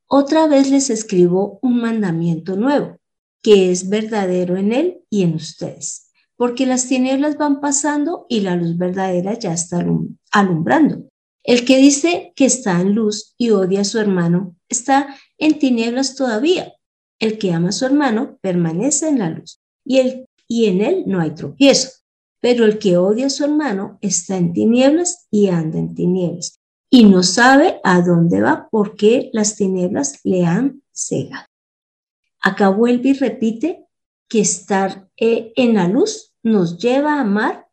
Otra 0.08 0.48
vez 0.48 0.70
les 0.70 0.90
escribo 0.90 1.60
un 1.62 1.80
mandamiento 1.80 2.56
nuevo, 2.56 2.98
que 3.42 3.72
es 3.72 3.90
verdadero 3.90 4.58
en 4.58 4.74
Él 4.74 5.06
y 5.10 5.24
en 5.24 5.36
ustedes, 5.36 6.10
porque 6.36 6.66
las 6.66 6.88
tinieblas 6.88 7.38
van 7.38 7.62
pasando 7.62 8.26
y 8.28 8.42
la 8.42 8.56
luz 8.56 8.78
verdadera 8.78 9.38
ya 9.38 9.54
está 9.54 9.86
alumbrando. 10.32 11.08
El 11.44 11.66
que 11.66 11.78
dice 11.78 12.34
que 12.36 12.46
está 12.46 12.82
en 12.82 12.94
luz 12.94 13.34
y 13.38 13.52
odia 13.52 13.82
a 13.82 13.86
su 13.86 14.00
hermano 14.00 14.56
está 14.70 15.16
en 15.38 15.58
tinieblas 15.60 16.16
todavía. 16.16 16.74
El 17.20 17.38
que 17.38 17.54
ama 17.54 17.70
a 17.70 17.74
su 17.74 17.86
hermano 17.86 18.38
permanece 18.42 19.08
en 19.08 19.20
la 19.20 19.30
luz 19.30 19.61
y, 19.84 20.00
el, 20.00 20.26
y 20.48 20.66
en 20.66 20.82
él 20.82 21.04
no 21.08 21.20
hay 21.20 21.32
tropiezo. 21.32 21.90
Pero 22.40 22.66
el 22.66 22.80
que 22.80 22.98
odia 22.98 23.28
a 23.28 23.30
su 23.30 23.44
hermano 23.44 23.98
está 24.02 24.38
en 24.38 24.54
tinieblas 24.54 25.28
y 25.30 25.48
anda 25.50 25.78
en 25.78 25.94
tinieblas 25.94 26.62
y 26.94 27.06
no 27.06 27.24
sabe 27.24 27.80
a 27.84 28.02
dónde 28.02 28.42
va 28.42 28.68
porque 28.70 29.30
las 29.34 29.56
tinieblas 29.56 30.20
le 30.24 30.46
han 30.46 30.84
cegado. 30.92 31.46
Acá 32.42 32.68
vuelve 32.70 33.10
y 33.10 33.14
repite 33.14 33.88
que 34.28 34.42
estar 34.42 35.10
eh, 35.16 35.54
en 35.56 35.76
la 35.76 35.88
luz 35.88 36.34
nos 36.44 36.78
lleva 36.78 37.16
a 37.16 37.22
amar 37.22 37.68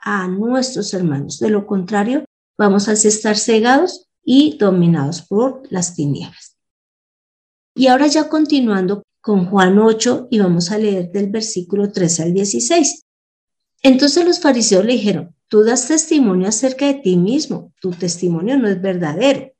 a 0.00 0.26
nuestros 0.26 0.92
hermanos. 0.94 1.38
De 1.38 1.48
lo 1.48 1.66
contrario, 1.66 2.24
vamos 2.58 2.88
a 2.88 2.92
estar 2.92 3.36
cegados 3.36 4.08
y 4.24 4.58
dominados 4.58 5.22
por 5.22 5.62
las 5.70 5.94
tinieblas. 5.94 6.56
Y 7.74 7.86
ahora 7.86 8.08
ya 8.08 8.28
continuando 8.28 9.04
con 9.26 9.46
Juan 9.46 9.76
8 9.76 10.28
y 10.30 10.38
vamos 10.38 10.70
a 10.70 10.78
leer 10.78 11.10
del 11.10 11.28
versículo 11.30 11.90
13 11.90 12.22
al 12.22 12.32
16. 12.32 13.06
Entonces 13.82 14.24
los 14.24 14.38
fariseos 14.38 14.84
le 14.84 14.92
dijeron, 14.92 15.34
tú 15.48 15.64
das 15.64 15.88
testimonio 15.88 16.46
acerca 16.46 16.86
de 16.86 16.94
ti 16.94 17.16
mismo, 17.16 17.72
tu 17.80 17.90
testimonio 17.90 18.56
no 18.56 18.68
es 18.68 18.80
verdadero. 18.80 19.50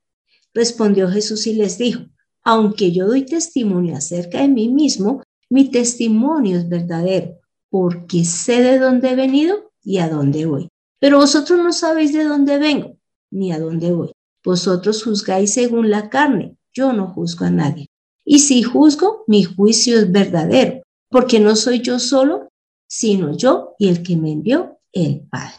Respondió 0.55 1.11
Jesús 1.11 1.49
y 1.49 1.55
les 1.55 1.79
dijo, 1.79 2.03
aunque 2.45 2.93
yo 2.93 3.09
doy 3.09 3.27
testimonio 3.27 3.97
acerca 3.97 4.41
de 4.41 4.47
mí 4.47 4.69
mismo, 4.69 5.25
mi 5.51 5.69
testimonio 5.69 6.59
es 6.59 6.69
verdadero, 6.69 7.41
porque 7.69 8.25
sé 8.25 8.63
de 8.63 8.79
dónde 8.79 9.11
he 9.11 9.17
venido 9.17 9.73
y 9.83 9.99
a 9.99 10.09
dónde 10.09 10.47
voy. 10.47 10.69
Pero 11.01 11.19
vosotros 11.19 11.59
no 11.59 11.73
sabéis 11.73 12.13
de 12.13 12.23
dónde 12.23 12.59
vengo 12.59 12.99
ni 13.33 13.51
a 13.51 13.59
dónde 13.59 13.91
voy. 13.91 14.13
Vosotros 14.45 15.03
juzgáis 15.03 15.55
según 15.55 15.91
la 15.91 16.09
carne, 16.09 16.57
yo 16.73 16.93
no 16.93 17.09
juzgo 17.09 17.47
a 17.47 17.51
nadie. 17.51 17.89
Y 18.27 18.41
si 18.41 18.63
juzgo, 18.65 19.25
mi 19.29 19.45
juicio 19.45 19.99
es 19.99 20.11
verdadero, 20.11 20.83
porque 21.09 21.39
no 21.39 21.55
soy 21.55 21.81
yo 21.81 22.01
solo, 22.01 22.49
sino 22.89 23.37
yo 23.37 23.75
y 23.79 23.89
el 23.89 24.03
que 24.03 24.17
me 24.17 24.33
envió, 24.33 24.81
el 24.93 25.21
Padre. 25.21 25.55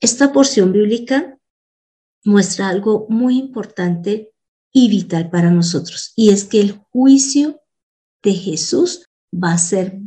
Esta 0.00 0.32
porción 0.32 0.72
bíblica 0.72 1.38
muestra 2.24 2.68
algo 2.68 3.06
muy 3.08 3.38
importante 3.38 4.32
y 4.72 4.88
vital 4.88 5.30
para 5.30 5.50
nosotros, 5.50 6.12
y 6.16 6.30
es 6.30 6.44
que 6.44 6.60
el 6.60 6.72
juicio 6.90 7.60
de 8.22 8.34
Jesús 8.34 9.04
va 9.32 9.52
a 9.52 9.58
ser 9.58 9.98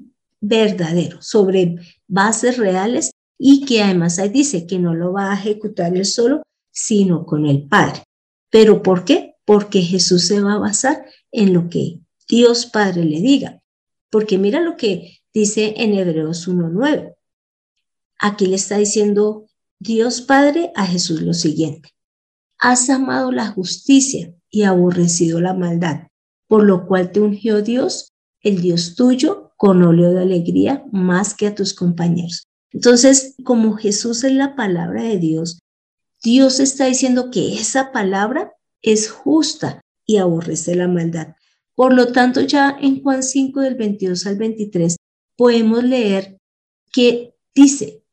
verdadero, 0.42 1.22
sobre 1.22 1.76
bases 2.08 2.58
reales 2.58 3.12
y 3.38 3.66
que 3.66 3.82
además 3.82 4.20
ahí 4.20 4.30
dice 4.30 4.68
que 4.68 4.78
no 4.78 4.94
lo 4.94 5.14
va 5.14 5.32
a 5.32 5.36
ejecutar 5.36 5.96
él 5.96 6.06
solo, 6.06 6.44
sino 6.72 7.26
con 7.26 7.46
el 7.46 7.68
Padre. 7.68 8.04
¿Pero 8.50 8.84
por 8.84 9.06
qué? 9.06 9.36
Porque 9.46 9.82
Jesús 9.82 10.28
se 10.28 10.42
va 10.42 10.54
a 10.54 10.60
basar 10.60 11.06
en 11.32 11.54
lo 11.54 11.70
que 11.70 12.00
Dios 12.28 12.66
Padre 12.66 13.04
le 13.06 13.20
diga. 13.22 13.62
Porque 14.10 14.38
mira 14.38 14.62
lo 14.62 14.78
que 14.78 15.20
dice 15.34 15.74
en 15.78 15.94
Hebreos 15.94 16.48
1.9. 16.48 17.16
Aquí 18.20 18.46
le 18.46 18.56
está 18.56 18.78
diciendo 18.78 19.48
Dios 19.80 20.22
Padre 20.22 20.72
a 20.76 20.86
Jesús 20.86 21.22
lo 21.22 21.34
siguiente. 21.34 21.90
Has 22.60 22.90
amado 22.90 23.32
la 23.32 23.48
justicia 23.48 24.34
y 24.50 24.64
aborrecido 24.64 25.42
la 25.42 25.54
maldad, 25.54 26.08
por 26.48 26.64
lo 26.64 26.86
cual 26.86 27.12
te 27.12 27.22
ungió 27.22 27.62
Dios, 27.62 28.14
el 28.42 28.62
Dios 28.62 28.96
tuyo, 28.96 29.54
con 29.58 29.82
óleo 29.84 30.12
de 30.12 30.22
alegría 30.22 30.84
más 30.92 31.34
que 31.34 31.48
a 31.48 31.56
tus 31.56 31.74
compañeros. 31.74 32.48
Entonces, 32.72 33.36
como 33.44 33.74
Jesús 33.74 34.24
es 34.24 34.34
la 34.34 34.56
palabra 34.56 35.04
de 35.04 35.18
Dios, 35.18 35.60
Dios 36.24 36.60
está 36.60 36.86
diciendo 36.86 37.32
que 37.32 37.56
esa 37.56 37.92
palabra 37.92 38.54
es 38.82 39.10
justa 39.10 39.82
y 40.06 40.18
aborrece 40.18 40.76
la 40.76 40.88
maldad. 40.88 41.36
Por 41.76 41.94
lo 41.94 42.12
tanto, 42.12 42.42
ya 42.42 42.78
en 42.80 43.02
Juan 43.02 43.24
5 43.24 43.62
del 43.62 43.76
22 43.76 44.26
al 44.28 44.38
23 44.38 44.98
podemos 45.36 45.84
leer 45.84 46.38
que 46.92 47.36
dice, 47.56 48.04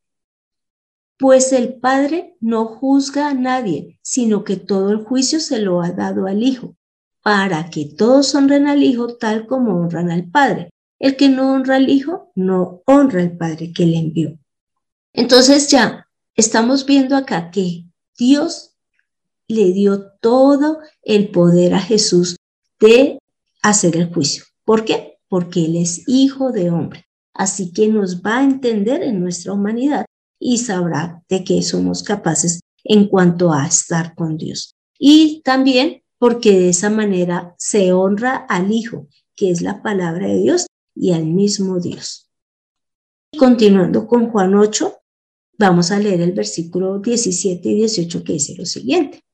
pues 1.17 1.51
el 1.51 1.75
Padre 1.75 2.37
no 2.39 2.65
juzga 2.65 3.29
a 3.29 3.33
nadie, 3.33 3.99
sino 4.01 4.43
que 4.43 4.55
todo 4.55 4.91
el 4.91 5.03
juicio 5.03 5.39
se 5.39 5.59
lo 5.59 5.81
ha 5.81 5.91
dado 5.91 6.27
al 6.27 6.41
Hijo, 6.41 6.77
para 7.21 7.69
que 7.69 7.85
todos 7.85 8.33
honren 8.33 8.67
al 8.67 8.81
Hijo 8.83 9.17
tal 9.17 9.45
como 9.45 9.81
honran 9.81 10.09
al 10.09 10.29
Padre. 10.31 10.69
El 10.97 11.17
que 11.17 11.29
no 11.29 11.53
honra 11.53 11.75
al 11.75 11.89
Hijo, 11.89 12.31
no 12.35 12.81
honra 12.85 13.21
al 13.21 13.37
Padre 13.37 13.73
que 13.73 13.85
le 13.85 13.97
envió. 13.97 14.39
Entonces 15.13 15.67
ya 15.69 16.07
estamos 16.35 16.85
viendo 16.85 17.15
acá 17.15 17.51
que 17.51 17.85
Dios 18.17 18.68
le 19.49 19.73
dio 19.73 20.11
todo 20.21 20.79
el 21.03 21.29
poder 21.29 21.73
a 21.73 21.79
Jesús 21.79 22.37
de 22.79 23.19
hacer 23.61 23.97
el 23.97 24.13
juicio. 24.13 24.45
¿Por 24.63 24.85
qué? 24.85 25.17
Porque 25.27 25.65
Él 25.65 25.75
es 25.75 26.07
hijo 26.07 26.51
de 26.51 26.69
hombre. 26.69 27.05
Así 27.33 27.73
que 27.73 27.87
nos 27.87 28.21
va 28.21 28.37
a 28.37 28.43
entender 28.43 29.03
en 29.03 29.19
nuestra 29.19 29.51
humanidad 29.51 30.05
y 30.39 30.59
sabrá 30.59 31.23
de 31.27 31.43
qué 31.43 31.61
somos 31.61 32.03
capaces 32.03 32.61
en 32.83 33.07
cuanto 33.07 33.51
a 33.51 33.67
estar 33.67 34.15
con 34.15 34.37
Dios. 34.37 34.75
Y 34.97 35.41
también 35.43 36.03
porque 36.17 36.51
de 36.51 36.69
esa 36.69 36.89
manera 36.89 37.55
se 37.57 37.91
honra 37.91 38.35
al 38.35 38.71
Hijo, 38.71 39.07
que 39.35 39.51
es 39.51 39.61
la 39.61 39.81
palabra 39.81 40.27
de 40.27 40.39
Dios, 40.39 40.67
y 40.95 41.11
al 41.11 41.25
mismo 41.25 41.79
Dios. 41.79 42.29
Continuando 43.37 44.07
con 44.07 44.29
Juan 44.29 44.55
8, 44.55 44.99
Vamos 45.59 45.91
a 45.91 45.99
leer 45.99 46.21
el 46.21 46.31
versículo 46.31 46.99
17 46.99 47.67
y 47.67 47.75
18 47.75 48.23
que 48.23 48.33
dice 48.33 48.55
lo 48.55 48.65
siguiente. 48.65 49.25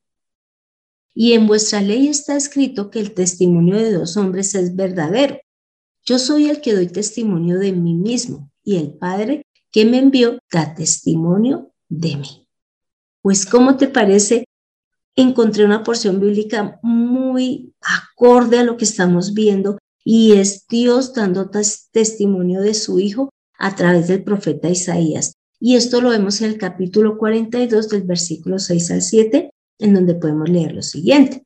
Y 1.17 1.31
en 1.33 1.47
vuestra 1.47 1.81
ley 1.81 2.09
está 2.09 2.35
escrito 2.35 2.91
que 2.91 2.99
el 2.99 3.13
testimonio 3.13 3.77
de 3.77 3.93
dos 3.93 4.17
hombres 4.17 4.53
es 4.53 4.75
verdadero. 4.75 5.39
Yo 6.03 6.19
soy 6.19 6.49
el 6.49 6.59
que 6.59 6.73
doy 6.73 6.87
testimonio 6.87 7.57
de 7.57 7.71
mí 7.71 7.93
mismo 7.93 8.51
y 8.63 8.75
el 8.75 8.93
Padre 8.93 9.43
que 9.71 9.85
me 9.85 9.97
envió 9.97 10.37
da 10.51 10.75
testimonio 10.75 11.71
de 11.87 12.17
mí. 12.17 12.47
Pues, 13.21 13.45
¿cómo 13.45 13.77
te 13.77 13.87
parece? 13.87 14.45
Encontré 15.15 15.63
una 15.63 15.83
porción 15.83 16.19
bíblica 16.19 16.79
muy 16.83 17.73
acorde 17.81 18.59
a 18.59 18.63
lo 18.63 18.75
que 18.75 18.85
estamos 18.85 19.33
viendo 19.33 19.77
y 20.03 20.33
es 20.33 20.67
Dios 20.67 21.13
dando 21.13 21.49
testimonio 21.91 22.61
de 22.61 22.73
su 22.73 22.99
Hijo 22.99 23.29
a 23.57 23.75
través 23.75 24.07
del 24.07 24.23
profeta 24.23 24.69
Isaías. 24.69 25.33
Y 25.59 25.75
esto 25.75 26.01
lo 26.01 26.09
vemos 26.09 26.41
en 26.41 26.51
el 26.51 26.57
capítulo 26.57 27.17
42 27.17 27.89
del 27.89 28.03
versículo 28.03 28.59
6 28.59 28.91
al 28.91 29.01
7, 29.01 29.49
en 29.79 29.93
donde 29.93 30.15
podemos 30.15 30.49
leer 30.49 30.73
lo 30.73 30.81
siguiente. 30.81 31.45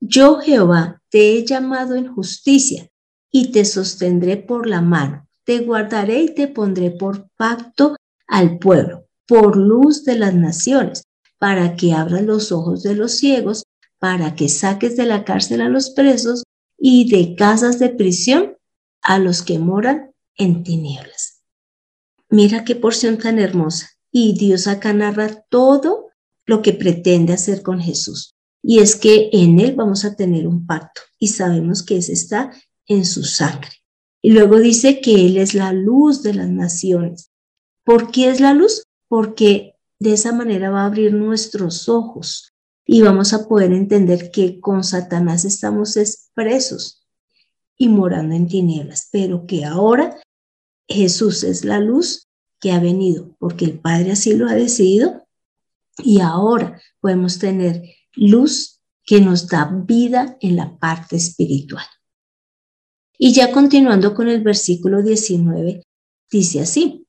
Yo, 0.00 0.40
Jehová, 0.40 1.02
te 1.10 1.36
he 1.36 1.44
llamado 1.44 1.94
en 1.94 2.12
justicia 2.12 2.88
y 3.30 3.50
te 3.52 3.64
sostendré 3.64 4.36
por 4.36 4.66
la 4.66 4.80
mano. 4.80 5.26
Te 5.44 5.60
guardaré 5.60 6.22
y 6.22 6.34
te 6.34 6.48
pondré 6.48 6.90
por 6.90 7.30
pacto 7.36 7.96
al 8.26 8.58
pueblo, 8.58 9.06
por 9.26 9.56
luz 9.56 10.04
de 10.04 10.18
las 10.18 10.34
naciones, 10.34 11.04
para 11.38 11.76
que 11.76 11.92
abras 11.92 12.22
los 12.22 12.52
ojos 12.52 12.82
de 12.82 12.94
los 12.94 13.12
ciegos, 13.12 13.64
para 13.98 14.34
que 14.34 14.48
saques 14.48 14.96
de 14.96 15.06
la 15.06 15.24
cárcel 15.24 15.60
a 15.60 15.68
los 15.68 15.90
presos 15.90 16.42
y 16.78 17.08
de 17.10 17.34
casas 17.36 17.78
de 17.78 17.88
prisión 17.88 18.56
a 19.02 19.18
los 19.18 19.42
que 19.42 19.58
moran 19.58 20.12
en 20.36 20.62
tinieblas. 20.62 21.42
Mira 22.28 22.64
qué 22.64 22.74
porción 22.74 23.18
tan 23.18 23.38
hermosa. 23.38 23.90
Y 24.10 24.36
Dios 24.36 24.66
acá 24.66 24.92
narra 24.92 25.44
todo 25.48 26.05
lo 26.46 26.62
que 26.62 26.72
pretende 26.72 27.32
hacer 27.32 27.62
con 27.62 27.80
Jesús. 27.80 28.34
Y 28.62 28.78
es 28.78 28.96
que 28.96 29.30
en 29.32 29.60
Él 29.60 29.74
vamos 29.74 30.04
a 30.04 30.16
tener 30.16 30.46
un 30.46 30.66
pacto 30.66 31.02
y 31.18 31.28
sabemos 31.28 31.82
que 31.82 31.98
ese 31.98 32.12
está 32.12 32.52
en 32.86 33.04
su 33.04 33.24
sangre. 33.24 33.70
Y 34.22 34.30
luego 34.30 34.58
dice 34.58 35.00
que 35.00 35.26
Él 35.26 35.36
es 35.36 35.54
la 35.54 35.72
luz 35.72 36.22
de 36.22 36.34
las 36.34 36.48
naciones. 36.48 37.30
¿Por 37.84 38.10
qué 38.10 38.30
es 38.30 38.40
la 38.40 38.54
luz? 38.54 38.84
Porque 39.08 39.74
de 39.98 40.14
esa 40.14 40.32
manera 40.32 40.70
va 40.70 40.82
a 40.82 40.86
abrir 40.86 41.12
nuestros 41.12 41.88
ojos 41.88 42.52
y 42.84 43.02
vamos 43.02 43.32
a 43.32 43.48
poder 43.48 43.72
entender 43.72 44.30
que 44.30 44.60
con 44.60 44.84
Satanás 44.84 45.44
estamos 45.44 45.96
expresos 45.96 47.06
y 47.76 47.88
morando 47.88 48.34
en 48.34 48.48
tinieblas, 48.48 49.08
pero 49.10 49.46
que 49.46 49.64
ahora 49.64 50.16
Jesús 50.88 51.44
es 51.44 51.64
la 51.64 51.80
luz 51.80 52.28
que 52.60 52.72
ha 52.72 52.80
venido, 52.80 53.36
porque 53.38 53.64
el 53.64 53.78
Padre 53.78 54.12
así 54.12 54.34
lo 54.34 54.48
ha 54.48 54.54
decidido, 54.54 55.25
y 56.02 56.20
ahora 56.20 56.80
podemos 57.00 57.38
tener 57.38 57.82
luz 58.14 58.80
que 59.04 59.20
nos 59.20 59.46
da 59.48 59.70
vida 59.86 60.36
en 60.40 60.56
la 60.56 60.76
parte 60.78 61.16
espiritual. 61.16 61.86
Y 63.18 63.32
ya 63.32 63.52
continuando 63.52 64.14
con 64.14 64.28
el 64.28 64.42
versículo 64.42 65.02
19, 65.02 65.82
dice 66.30 66.60
así, 66.60 67.06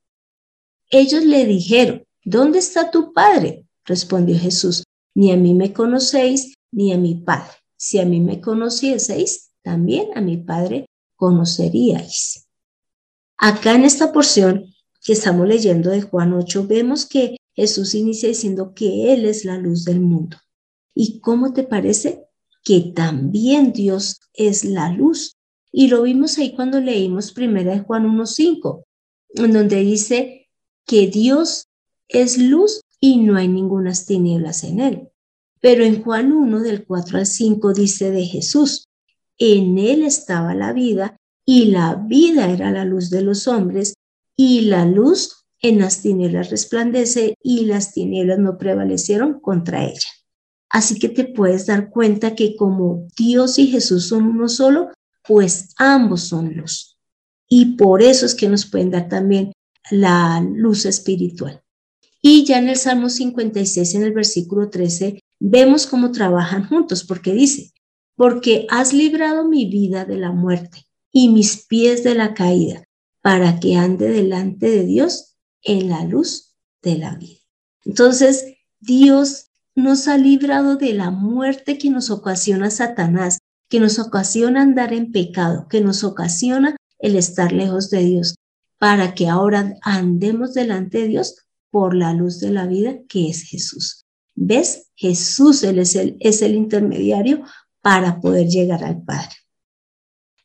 ellos 0.89 1.24
le 1.24 1.46
dijeron, 1.46 2.03
¿dónde 2.24 2.60
está 2.60 2.91
tu 2.91 3.12
Padre? 3.13 3.65
Respondió 3.84 4.38
Jesús, 4.39 4.84
ni 5.15 5.32
a 5.32 5.36
mí 5.36 5.53
me 5.53 5.74
conocéis, 5.74 6.53
ni 6.72 6.94
a 6.94 6.98
mi 6.98 7.15
Padre. 7.15 7.51
Si 7.75 8.00
a 8.00 8.06
mí 8.06 8.22
me 8.22 8.39
conocieseis, 8.39 9.51
también 9.62 10.10
a 10.15 10.22
mi 10.22 10.38
Padre 10.38 10.86
conoceríais. 11.15 12.48
Acá 13.38 13.74
en 13.74 13.84
esta 13.84 14.12
porción 14.13 14.74
que 15.03 15.13
estamos 15.13 15.48
leyendo 15.48 15.89
de 15.89 16.01
Juan 16.01 16.34
8, 16.34 16.67
vemos 16.67 17.06
que 17.06 17.38
Jesús 17.57 17.95
inicia 17.95 18.29
diciendo 18.29 18.73
que 18.75 19.11
Él 19.11 19.25
es 19.25 19.43
la 19.43 19.57
luz 19.57 19.83
del 19.83 19.99
mundo. 19.99 20.37
¿Y 20.93 21.19
cómo 21.21 21.53
te 21.53 21.63
parece? 21.63 22.27
Que 22.63 22.91
también 22.95 23.73
Dios 23.73 24.19
es 24.33 24.63
la 24.63 24.91
luz. 24.91 25.37
Y 25.71 25.87
lo 25.87 26.03
vimos 26.03 26.37
ahí 26.37 26.55
cuando 26.55 26.79
leímos 26.79 27.33
primera 27.33 27.73
de 27.73 27.79
Juan 27.79 28.05
1.5, 28.05 28.83
en 29.35 29.53
donde 29.53 29.77
dice 29.77 30.47
que 30.85 31.07
Dios 31.07 31.67
es 32.07 32.37
luz 32.37 32.81
y 32.99 33.17
no 33.17 33.37
hay 33.37 33.47
ninguna 33.47 33.91
tinieblas 33.91 34.63
en 34.63 34.79
él. 34.79 35.09
Pero 35.59 35.83
en 35.83 36.03
Juan 36.03 36.31
1 36.31 36.61
del 36.61 36.85
4 36.85 37.17
al 37.17 37.25
5 37.25 37.73
dice 37.73 38.11
de 38.11 38.25
Jesús, 38.25 38.87
en 39.39 39.79
él 39.79 40.03
estaba 40.03 40.53
la 40.53 40.73
vida 40.73 41.17
y 41.43 41.65
la 41.65 41.95
vida 41.95 42.51
era 42.51 42.69
la 42.69 42.85
luz 42.85 43.09
de 43.09 43.23
los 43.23 43.47
hombres 43.47 43.95
y 44.35 44.61
la 44.61 44.85
luz 44.85 45.47
en 45.61 45.79
las 45.79 46.01
tinieblas 46.01 46.49
resplandece 46.49 47.35
y 47.41 47.65
las 47.65 47.93
tinieblas 47.93 48.39
no 48.39 48.57
prevalecieron 48.57 49.39
contra 49.39 49.83
ella. 49.83 50.09
Así 50.69 50.99
que 50.99 51.09
te 51.09 51.25
puedes 51.25 51.65
dar 51.65 51.89
cuenta 51.89 52.35
que 52.35 52.55
como 52.55 53.07
Dios 53.17 53.57
y 53.57 53.67
Jesús 53.67 54.07
son 54.07 54.25
uno 54.25 54.49
solo, 54.49 54.89
pues 55.25 55.69
ambos 55.77 56.21
son 56.21 56.53
luz. 56.55 56.97
Y 57.47 57.77
por 57.77 58.01
eso 58.01 58.25
es 58.25 58.35
que 58.35 58.49
nos 58.49 58.65
pueden 58.65 58.91
dar 58.91 59.07
también 59.07 59.53
la 59.89 60.41
luz 60.41 60.85
espiritual. 60.85 61.61
Y 62.21 62.43
ya 62.43 62.57
en 62.57 62.69
el 62.69 62.75
Salmo 62.75 63.09
56, 63.09 63.95
en 63.95 64.03
el 64.03 64.11
versículo 64.11 64.69
13, 64.69 65.19
vemos 65.39 65.87
cómo 65.87 66.11
trabajan 66.11 66.67
juntos, 66.67 67.05
porque 67.05 67.33
dice, 67.33 67.71
porque 68.15 68.65
has 68.69 68.91
librado 68.91 69.47
mi 69.47 69.69
vida 69.69 70.03
de 70.03 70.17
la 70.17 70.31
muerte 70.31 70.87
y 71.11 71.29
mis 71.29 71.65
pies 71.65 72.03
de 72.03 72.15
la 72.15 72.33
caída, 72.33 72.83
para 73.21 73.59
que 73.59 73.75
ande 73.75 74.09
delante 74.09 74.69
de 74.69 74.83
Dios 74.83 75.26
en 75.67 75.89
la 75.89 76.03
luz 76.03 76.55
de 76.81 76.97
la 76.97 77.15
vida. 77.15 77.39
Entonces, 77.86 78.55
Dios 78.79 79.51
nos 79.75 80.07
ha 80.07 80.17
librado 80.17 80.77
de 80.77 80.93
la 80.93 81.12
muerte 81.12 81.77
que 81.77 81.91
nos 81.91 82.09
ocasiona 82.09 82.71
Satanás, 82.71 83.38
que 83.69 83.79
nos 83.79 84.00
ocasiona 84.00 84.62
andar 84.62 84.93
en 84.93 85.12
pecado, 85.12 85.67
que 85.69 85.81
nos 85.81 86.03
ocasiona 86.03 86.75
el 87.00 87.15
estar 87.15 87.51
lejos 87.51 87.89
de 87.91 88.00
Dios, 88.00 88.36
para 88.79 89.13
que 89.13 89.27
ahora 89.27 89.75
andemos 89.81 90.53
delante 90.53 91.00
de 91.00 91.07
Dios 91.09 91.36
por 91.69 91.95
la 91.95 92.13
luz 92.13 92.39
de 92.39 92.51
la 92.51 92.65
vida 92.65 92.95
que 93.07 93.29
es 93.29 93.44
Jesús. 93.44 94.05
¿Ves? 94.35 94.89
Jesús 94.96 95.63
es, 95.63 95.96
el, 95.96 96.18
es 96.20 96.42
el 96.42 96.55
intermediario 96.55 97.44
para 97.81 98.20
poder 98.20 98.48
llegar 98.48 98.83
al 98.83 99.03
Padre. 99.03 99.35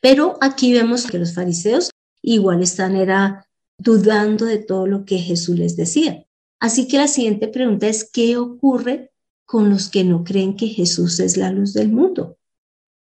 Pero 0.00 0.36
aquí 0.40 0.72
vemos 0.72 1.06
que 1.06 1.18
los 1.18 1.34
fariseos 1.34 1.90
igual 2.22 2.62
están 2.62 2.96
era 2.96 3.46
dudando 3.78 4.46
de 4.46 4.58
todo 4.58 4.86
lo 4.86 5.04
que 5.04 5.18
Jesús 5.18 5.58
les 5.58 5.76
decía. 5.76 6.24
Así 6.60 6.86
que 6.86 6.98
la 6.98 7.08
siguiente 7.08 7.48
pregunta 7.48 7.88
es, 7.88 8.08
¿qué 8.10 8.36
ocurre 8.36 9.12
con 9.44 9.68
los 9.68 9.88
que 9.88 10.04
no 10.04 10.24
creen 10.24 10.56
que 10.56 10.68
Jesús 10.68 11.18
es 11.20 11.36
la 11.36 11.50
luz 11.50 11.72
del 11.72 11.90
mundo? 11.90 12.38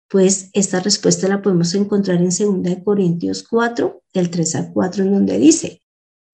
Pues 0.10 0.50
esta 0.54 0.80
respuesta 0.80 1.28
la 1.28 1.42
podemos 1.42 1.74
encontrar 1.76 2.22
en 2.22 2.30
2 2.30 2.78
Corintios 2.84 3.44
4, 3.44 4.04
del 4.14 4.30
3 4.30 4.56
al 4.56 4.74
4, 4.74 5.04
en 5.04 5.12
donde 5.12 5.40
dice, 5.40 5.82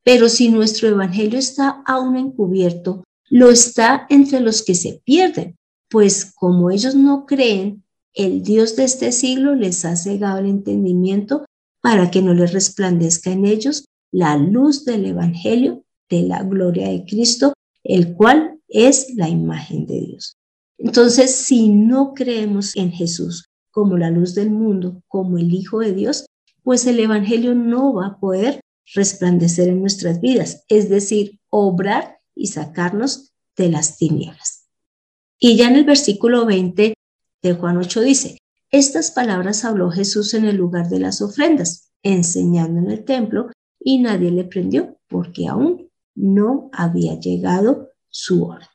pero 0.03 0.29
si 0.29 0.49
nuestro 0.49 0.87
evangelio 0.87 1.39
está 1.39 1.81
aún 1.85 2.15
encubierto, 2.15 3.03
lo 3.29 3.49
está 3.49 4.05
entre 4.09 4.39
los 4.39 4.63
que 4.63 4.75
se 4.75 5.01
pierden, 5.03 5.57
pues 5.89 6.33
como 6.35 6.71
ellos 6.71 6.95
no 6.95 7.25
creen, 7.25 7.83
el 8.13 8.43
Dios 8.43 8.75
de 8.75 8.83
este 8.83 9.11
siglo 9.11 9.55
les 9.55 9.85
ha 9.85 9.95
cegado 9.95 10.39
el 10.39 10.47
entendimiento 10.47 11.45
para 11.81 12.11
que 12.11 12.21
no 12.21 12.33
les 12.33 12.53
resplandezca 12.53 13.31
en 13.31 13.45
ellos 13.45 13.85
la 14.11 14.37
luz 14.37 14.85
del 14.85 15.05
Evangelio 15.05 15.83
de 16.09 16.23
la 16.23 16.43
gloria 16.43 16.89
de 16.89 17.05
Cristo, 17.05 17.53
el 17.83 18.15
cual 18.15 18.59
es 18.67 19.13
la 19.15 19.29
imagen 19.29 19.85
de 19.85 20.01
Dios. 20.01 20.37
Entonces, 20.77 21.35
si 21.35 21.69
no 21.69 22.13
creemos 22.13 22.75
en 22.75 22.91
Jesús 22.91 23.49
como 23.71 23.97
la 23.97 24.09
luz 24.09 24.33
del 24.35 24.49
mundo, 24.49 25.03
como 25.07 25.37
el 25.37 25.53
Hijo 25.53 25.79
de 25.79 25.93
Dios, 25.93 26.25
pues 26.63 26.85
el 26.87 26.99
Evangelio 26.99 27.53
no 27.53 27.93
va 27.93 28.07
a 28.07 28.19
poder 28.19 28.61
resplandecer 28.93 29.69
en 29.69 29.81
nuestras 29.81 30.19
vidas, 30.21 30.63
es 30.67 30.89
decir, 30.89 31.39
obrar 31.49 32.19
y 32.35 32.47
sacarnos 32.47 33.31
de 33.55 33.69
las 33.69 33.97
tinieblas. 33.97 34.67
Y 35.37 35.55
ya 35.55 35.67
en 35.67 35.75
el 35.75 35.85
versículo 35.85 36.45
20 36.45 36.93
de 37.41 37.53
Juan 37.53 37.77
8 37.77 38.01
dice, 38.01 38.37
estas 38.71 39.11
palabras 39.11 39.65
habló 39.65 39.89
Jesús 39.89 40.33
en 40.33 40.45
el 40.45 40.55
lugar 40.55 40.89
de 40.89 40.99
las 40.99 41.21
ofrendas, 41.21 41.91
enseñando 42.03 42.79
en 42.79 42.91
el 42.91 43.03
templo, 43.03 43.49
y 43.79 43.99
nadie 43.99 44.31
le 44.31 44.43
prendió 44.43 44.97
porque 45.07 45.47
aún 45.47 45.89
no 46.15 46.69
había 46.73 47.19
llegado 47.19 47.89
su 48.09 48.45
hora. 48.45 48.69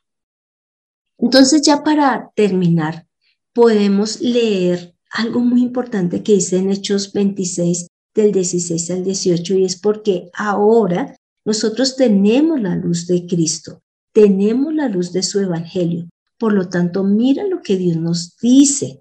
Entonces 1.17 1.61
ya 1.61 1.83
para 1.83 2.31
terminar, 2.35 3.07
podemos 3.53 4.19
leer 4.19 4.95
algo 5.11 5.39
muy 5.39 5.61
importante 5.61 6.23
que 6.23 6.33
dice 6.33 6.57
en 6.57 6.71
Hechos 6.71 7.13
26 7.13 7.87
del 8.13 8.31
16 8.31 8.91
al 8.91 9.03
18 9.03 9.55
y 9.55 9.65
es 9.65 9.79
porque 9.79 10.29
ahora 10.33 11.15
nosotros 11.45 11.95
tenemos 11.95 12.59
la 12.59 12.75
luz 12.75 13.07
de 13.07 13.25
Cristo, 13.25 13.81
tenemos 14.11 14.73
la 14.73 14.89
luz 14.89 15.13
de 15.13 15.23
su 15.23 15.39
evangelio. 15.39 16.09
Por 16.37 16.53
lo 16.53 16.67
tanto, 16.67 17.03
mira 17.03 17.45
lo 17.45 17.61
que 17.61 17.77
Dios 17.77 17.97
nos 17.97 18.35
dice. 18.37 18.99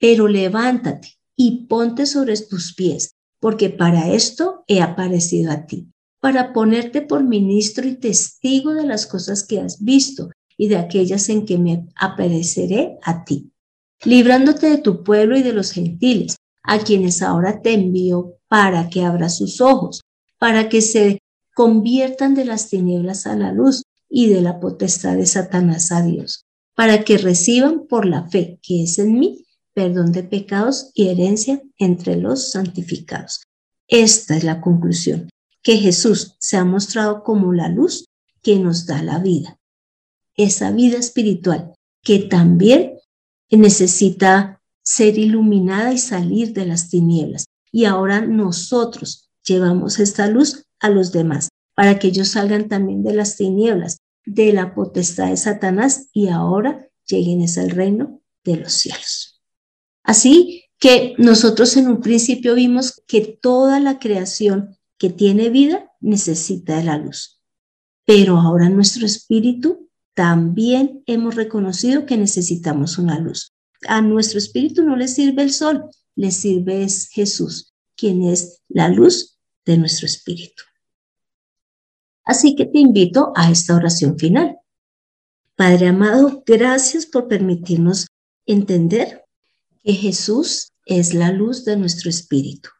Pero 0.00 0.26
levántate 0.26 1.16
y 1.36 1.66
ponte 1.66 2.06
sobre 2.06 2.36
tus 2.36 2.74
pies, 2.74 3.14
porque 3.40 3.70
para 3.70 4.12
esto 4.12 4.64
he 4.66 4.80
aparecido 4.80 5.52
a 5.52 5.66
ti, 5.66 5.88
para 6.20 6.52
ponerte 6.52 7.02
por 7.02 7.22
ministro 7.22 7.86
y 7.86 7.96
testigo 7.96 8.74
de 8.74 8.86
las 8.86 9.06
cosas 9.06 9.46
que 9.46 9.60
has 9.60 9.82
visto 9.82 10.30
y 10.56 10.68
de 10.68 10.76
aquellas 10.76 11.28
en 11.28 11.46
que 11.46 11.58
me 11.58 11.86
apareceré 11.94 12.98
a 13.02 13.24
ti, 13.24 13.52
librándote 14.04 14.68
de 14.68 14.78
tu 14.78 15.04
pueblo 15.04 15.36
y 15.36 15.42
de 15.42 15.52
los 15.52 15.70
gentiles, 15.70 16.36
a 16.62 16.80
quienes 16.80 17.22
ahora 17.22 17.62
te 17.62 17.72
envío 17.72 18.34
para 18.48 18.90
que 18.90 19.04
abra 19.04 19.28
sus 19.28 19.60
ojos, 19.60 20.02
para 20.38 20.68
que 20.68 20.82
se 20.82 21.18
conviertan 21.54 22.34
de 22.34 22.44
las 22.44 22.68
tinieblas 22.68 23.26
a 23.26 23.36
la 23.36 23.52
luz 23.52 23.84
y 24.08 24.28
de 24.28 24.42
la 24.42 24.60
potestad 24.60 25.16
de 25.16 25.26
Satanás 25.26 25.92
a 25.92 26.02
Dios, 26.02 26.44
para 26.74 27.04
que 27.04 27.18
reciban 27.18 27.86
por 27.86 28.06
la 28.06 28.28
fe 28.28 28.58
que 28.62 28.82
es 28.84 28.98
en 28.98 29.18
mí 29.18 29.44
perdón 29.78 30.10
de 30.10 30.24
pecados 30.24 30.90
y 30.92 31.06
herencia 31.06 31.62
entre 31.78 32.16
los 32.16 32.50
santificados. 32.50 33.42
Esta 33.86 34.36
es 34.36 34.42
la 34.42 34.60
conclusión, 34.60 35.30
que 35.62 35.76
Jesús 35.76 36.34
se 36.40 36.56
ha 36.56 36.64
mostrado 36.64 37.22
como 37.22 37.52
la 37.52 37.68
luz 37.68 38.06
que 38.42 38.58
nos 38.58 38.86
da 38.86 39.04
la 39.04 39.20
vida, 39.20 39.56
esa 40.34 40.72
vida 40.72 40.98
espiritual 40.98 41.74
que 42.02 42.18
también 42.18 42.94
necesita 43.52 44.60
ser 44.82 45.16
iluminada 45.16 45.92
y 45.92 45.98
salir 45.98 46.54
de 46.54 46.66
las 46.66 46.88
tinieblas. 46.88 47.44
Y 47.70 47.84
ahora 47.84 48.20
nosotros 48.20 49.30
llevamos 49.46 50.00
esta 50.00 50.26
luz 50.26 50.64
a 50.80 50.88
los 50.88 51.12
demás 51.12 51.50
para 51.76 52.00
que 52.00 52.08
ellos 52.08 52.30
salgan 52.30 52.68
también 52.68 53.04
de 53.04 53.14
las 53.14 53.36
tinieblas, 53.36 53.98
de 54.26 54.52
la 54.52 54.74
potestad 54.74 55.28
de 55.28 55.36
Satanás 55.36 56.08
y 56.12 56.30
ahora 56.30 56.88
lleguen 57.06 57.46
al 57.56 57.70
reino 57.70 58.20
de 58.42 58.56
los 58.56 58.72
cielos. 58.72 59.27
Así 60.08 60.64
que 60.78 61.14
nosotros 61.18 61.76
en 61.76 61.86
un 61.86 62.00
principio 62.00 62.54
vimos 62.54 63.02
que 63.06 63.20
toda 63.42 63.78
la 63.78 63.98
creación 63.98 64.74
que 64.96 65.10
tiene 65.10 65.50
vida 65.50 65.92
necesita 66.00 66.78
de 66.78 66.84
la 66.84 66.96
luz. 66.96 67.42
Pero 68.06 68.38
ahora 68.38 68.70
nuestro 68.70 69.04
espíritu 69.04 69.90
también 70.14 71.02
hemos 71.04 71.34
reconocido 71.34 72.06
que 72.06 72.16
necesitamos 72.16 72.96
una 72.96 73.18
luz. 73.18 73.52
A 73.86 74.00
nuestro 74.00 74.38
espíritu 74.38 74.82
no 74.82 74.96
le 74.96 75.08
sirve 75.08 75.42
el 75.42 75.52
sol, 75.52 75.84
le 76.14 76.30
sirve 76.30 76.84
es 76.84 77.10
Jesús, 77.10 77.74
quien 77.94 78.22
es 78.22 78.62
la 78.66 78.88
luz 78.88 79.38
de 79.66 79.76
nuestro 79.76 80.06
espíritu. 80.06 80.62
Así 82.24 82.56
que 82.56 82.64
te 82.64 82.78
invito 82.78 83.30
a 83.36 83.50
esta 83.50 83.76
oración 83.76 84.18
final. 84.18 84.56
Padre 85.54 85.88
amado, 85.88 86.42
gracias 86.46 87.04
por 87.04 87.28
permitirnos 87.28 88.06
entender 88.46 89.27
que 89.82 89.92
Jesús 89.92 90.72
es 90.86 91.14
la 91.14 91.32
luz 91.32 91.64
de 91.64 91.76
nuestro 91.76 92.10
espíritu. 92.10 92.70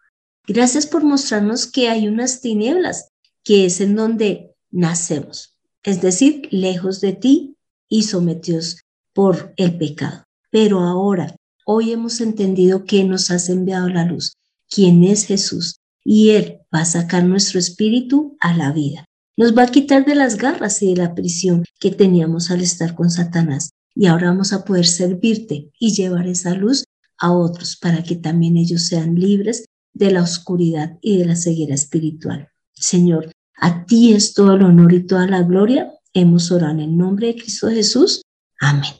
Gracias 0.46 0.86
por 0.86 1.04
mostrarnos 1.04 1.66
que 1.66 1.88
hay 1.88 2.08
unas 2.08 2.40
tinieblas, 2.40 3.10
que 3.44 3.66
es 3.66 3.80
en 3.80 3.96
donde 3.96 4.54
nacemos, 4.70 5.56
es 5.82 6.00
decir, 6.00 6.48
lejos 6.50 7.00
de 7.00 7.12
ti 7.12 7.56
y 7.88 8.04
sometidos 8.04 8.78
por 9.12 9.52
el 9.56 9.76
pecado. 9.76 10.24
Pero 10.50 10.80
ahora, 10.80 11.36
hoy 11.66 11.92
hemos 11.92 12.20
entendido 12.20 12.84
que 12.84 13.04
nos 13.04 13.30
has 13.30 13.48
enviado 13.48 13.88
la 13.88 14.04
luz, 14.04 14.34
quién 14.70 15.04
es 15.04 15.24
Jesús, 15.24 15.80
y 16.04 16.30
Él 16.30 16.60
va 16.74 16.80
a 16.80 16.86
sacar 16.86 17.24
nuestro 17.24 17.58
espíritu 17.58 18.36
a 18.40 18.56
la 18.56 18.72
vida. 18.72 19.04
Nos 19.36 19.56
va 19.56 19.64
a 19.64 19.70
quitar 19.70 20.04
de 20.04 20.14
las 20.14 20.36
garras 20.36 20.82
y 20.82 20.94
de 20.94 20.96
la 20.96 21.14
prisión 21.14 21.64
que 21.78 21.90
teníamos 21.90 22.50
al 22.50 22.62
estar 22.62 22.94
con 22.94 23.10
Satanás. 23.10 23.70
Y 23.98 24.06
ahora 24.06 24.28
vamos 24.28 24.52
a 24.52 24.64
poder 24.64 24.86
servirte 24.86 25.72
y 25.76 25.92
llevar 25.92 26.28
esa 26.28 26.54
luz 26.54 26.84
a 27.18 27.32
otros 27.32 27.76
para 27.76 28.04
que 28.04 28.14
también 28.14 28.56
ellos 28.56 28.86
sean 28.86 29.16
libres 29.16 29.64
de 29.92 30.12
la 30.12 30.22
oscuridad 30.22 30.96
y 31.02 31.18
de 31.18 31.24
la 31.24 31.34
ceguera 31.34 31.74
espiritual. 31.74 32.48
Señor, 32.74 33.32
a 33.56 33.86
ti 33.86 34.12
es 34.12 34.34
todo 34.34 34.54
el 34.54 34.62
honor 34.62 34.92
y 34.92 35.04
toda 35.04 35.26
la 35.26 35.42
gloria. 35.42 35.92
Hemos 36.12 36.52
orado 36.52 36.74
en 36.74 36.80
el 36.80 36.96
nombre 36.96 37.26
de 37.26 37.42
Cristo 37.42 37.70
Jesús. 37.70 38.22
Amén. 38.60 38.94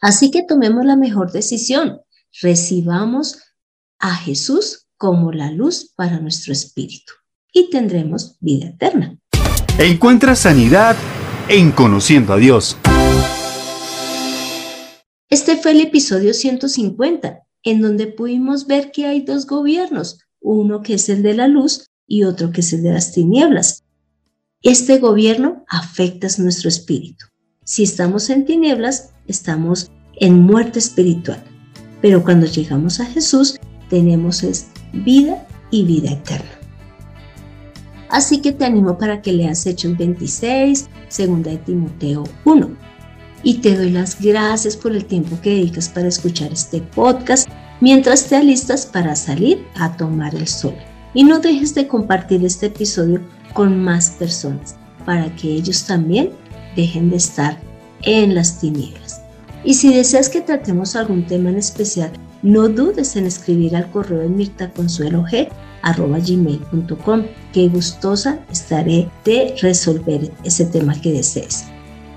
Así 0.00 0.30
que 0.30 0.44
tomemos 0.44 0.84
la 0.84 0.94
mejor 0.94 1.32
decisión. 1.32 2.02
Recibamos 2.40 3.40
a 3.98 4.14
Jesús 4.14 4.86
como 4.96 5.32
la 5.32 5.50
luz 5.50 5.92
para 5.96 6.20
nuestro 6.20 6.52
espíritu 6.52 7.14
y 7.52 7.68
tendremos 7.68 8.36
vida 8.38 8.68
eterna. 8.68 9.18
Encuentra 9.76 10.36
sanidad 10.36 10.94
en 11.48 11.72
Conociendo 11.72 12.32
a 12.32 12.36
Dios. 12.36 12.76
Este 15.32 15.56
fue 15.56 15.70
el 15.70 15.80
episodio 15.80 16.34
150, 16.34 17.40
en 17.62 17.80
donde 17.80 18.06
pudimos 18.06 18.66
ver 18.66 18.90
que 18.92 19.06
hay 19.06 19.22
dos 19.22 19.46
gobiernos, 19.46 20.18
uno 20.42 20.82
que 20.82 20.92
es 20.92 21.08
el 21.08 21.22
de 21.22 21.32
la 21.32 21.48
luz 21.48 21.86
y 22.06 22.24
otro 22.24 22.50
que 22.50 22.60
es 22.60 22.70
el 22.74 22.82
de 22.82 22.92
las 22.92 23.12
tinieblas. 23.12 23.82
Este 24.60 24.98
gobierno 24.98 25.64
afecta 25.70 26.28
nuestro 26.36 26.68
espíritu. 26.68 27.24
Si 27.64 27.82
estamos 27.82 28.28
en 28.28 28.44
tinieblas, 28.44 29.14
estamos 29.26 29.90
en 30.16 30.38
muerte 30.38 30.80
espiritual. 30.80 31.42
Pero 32.02 32.22
cuando 32.22 32.44
llegamos 32.44 33.00
a 33.00 33.06
Jesús, 33.06 33.58
tenemos 33.88 34.42
es 34.42 34.66
vida 34.92 35.46
y 35.70 35.84
vida 35.84 36.10
eterna. 36.10 36.60
Así 38.10 38.42
que 38.42 38.52
te 38.52 38.66
animo 38.66 38.98
para 38.98 39.22
que 39.22 39.32
leas 39.32 39.64
Hechos 39.64 39.96
26, 39.96 40.90
segunda 41.08 41.52
de 41.52 41.56
Timoteo 41.56 42.24
1. 42.44 42.91
Y 43.42 43.54
te 43.58 43.76
doy 43.76 43.90
las 43.90 44.20
gracias 44.20 44.76
por 44.76 44.92
el 44.92 45.04
tiempo 45.04 45.38
que 45.40 45.50
dedicas 45.50 45.88
para 45.88 46.08
escuchar 46.08 46.52
este 46.52 46.80
podcast 46.80 47.48
mientras 47.80 48.26
te 48.26 48.36
alistas 48.36 48.86
para 48.86 49.16
salir 49.16 49.66
a 49.74 49.96
tomar 49.96 50.34
el 50.34 50.46
sol. 50.46 50.74
Y 51.14 51.24
no 51.24 51.40
dejes 51.40 51.74
de 51.74 51.88
compartir 51.88 52.44
este 52.44 52.66
episodio 52.66 53.20
con 53.52 53.82
más 53.82 54.10
personas 54.10 54.76
para 55.04 55.34
que 55.36 55.48
ellos 55.48 55.84
también 55.84 56.30
dejen 56.76 57.10
de 57.10 57.16
estar 57.16 57.58
en 58.02 58.34
las 58.34 58.60
tinieblas. 58.60 59.20
Y 59.64 59.74
si 59.74 59.92
deseas 59.92 60.28
que 60.28 60.40
tratemos 60.40 60.96
algún 60.96 61.26
tema 61.26 61.50
en 61.50 61.58
especial, 61.58 62.12
no 62.42 62.68
dudes 62.68 63.14
en 63.16 63.26
escribir 63.26 63.76
al 63.76 63.90
correo 63.90 64.20
de 64.20 64.28
Mirta 64.28 64.70
Consuelo 64.70 65.24
G 65.24 65.48
arroba 65.82 66.18
gmail.com. 66.18 67.24
Qué 67.52 67.68
gustosa 67.68 68.40
estaré 68.50 69.08
de 69.24 69.54
resolver 69.60 70.32
ese 70.44 70.64
tema 70.64 71.00
que 71.00 71.12
desees. 71.12 71.64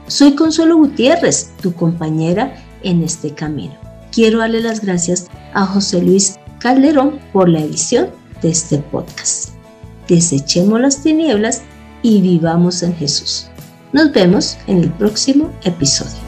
Soy 0.07 0.35
Consuelo 0.35 0.77
Gutiérrez, 0.77 1.51
tu 1.61 1.73
compañera 1.73 2.55
en 2.83 3.03
este 3.03 3.33
camino. 3.33 3.73
Quiero 4.11 4.39
darle 4.39 4.61
las 4.61 4.81
gracias 4.81 5.27
a 5.53 5.65
José 5.65 6.01
Luis 6.01 6.37
Calderón 6.59 7.19
por 7.33 7.49
la 7.49 7.59
edición 7.59 8.09
de 8.41 8.49
este 8.49 8.77
podcast. 8.77 9.49
Desechemos 10.07 10.79
las 10.79 11.01
tinieblas 11.01 11.63
y 12.03 12.21
vivamos 12.21 12.83
en 12.83 12.95
Jesús. 12.95 13.47
Nos 13.93 14.11
vemos 14.11 14.57
en 14.67 14.83
el 14.83 14.91
próximo 14.91 15.49
episodio. 15.63 16.24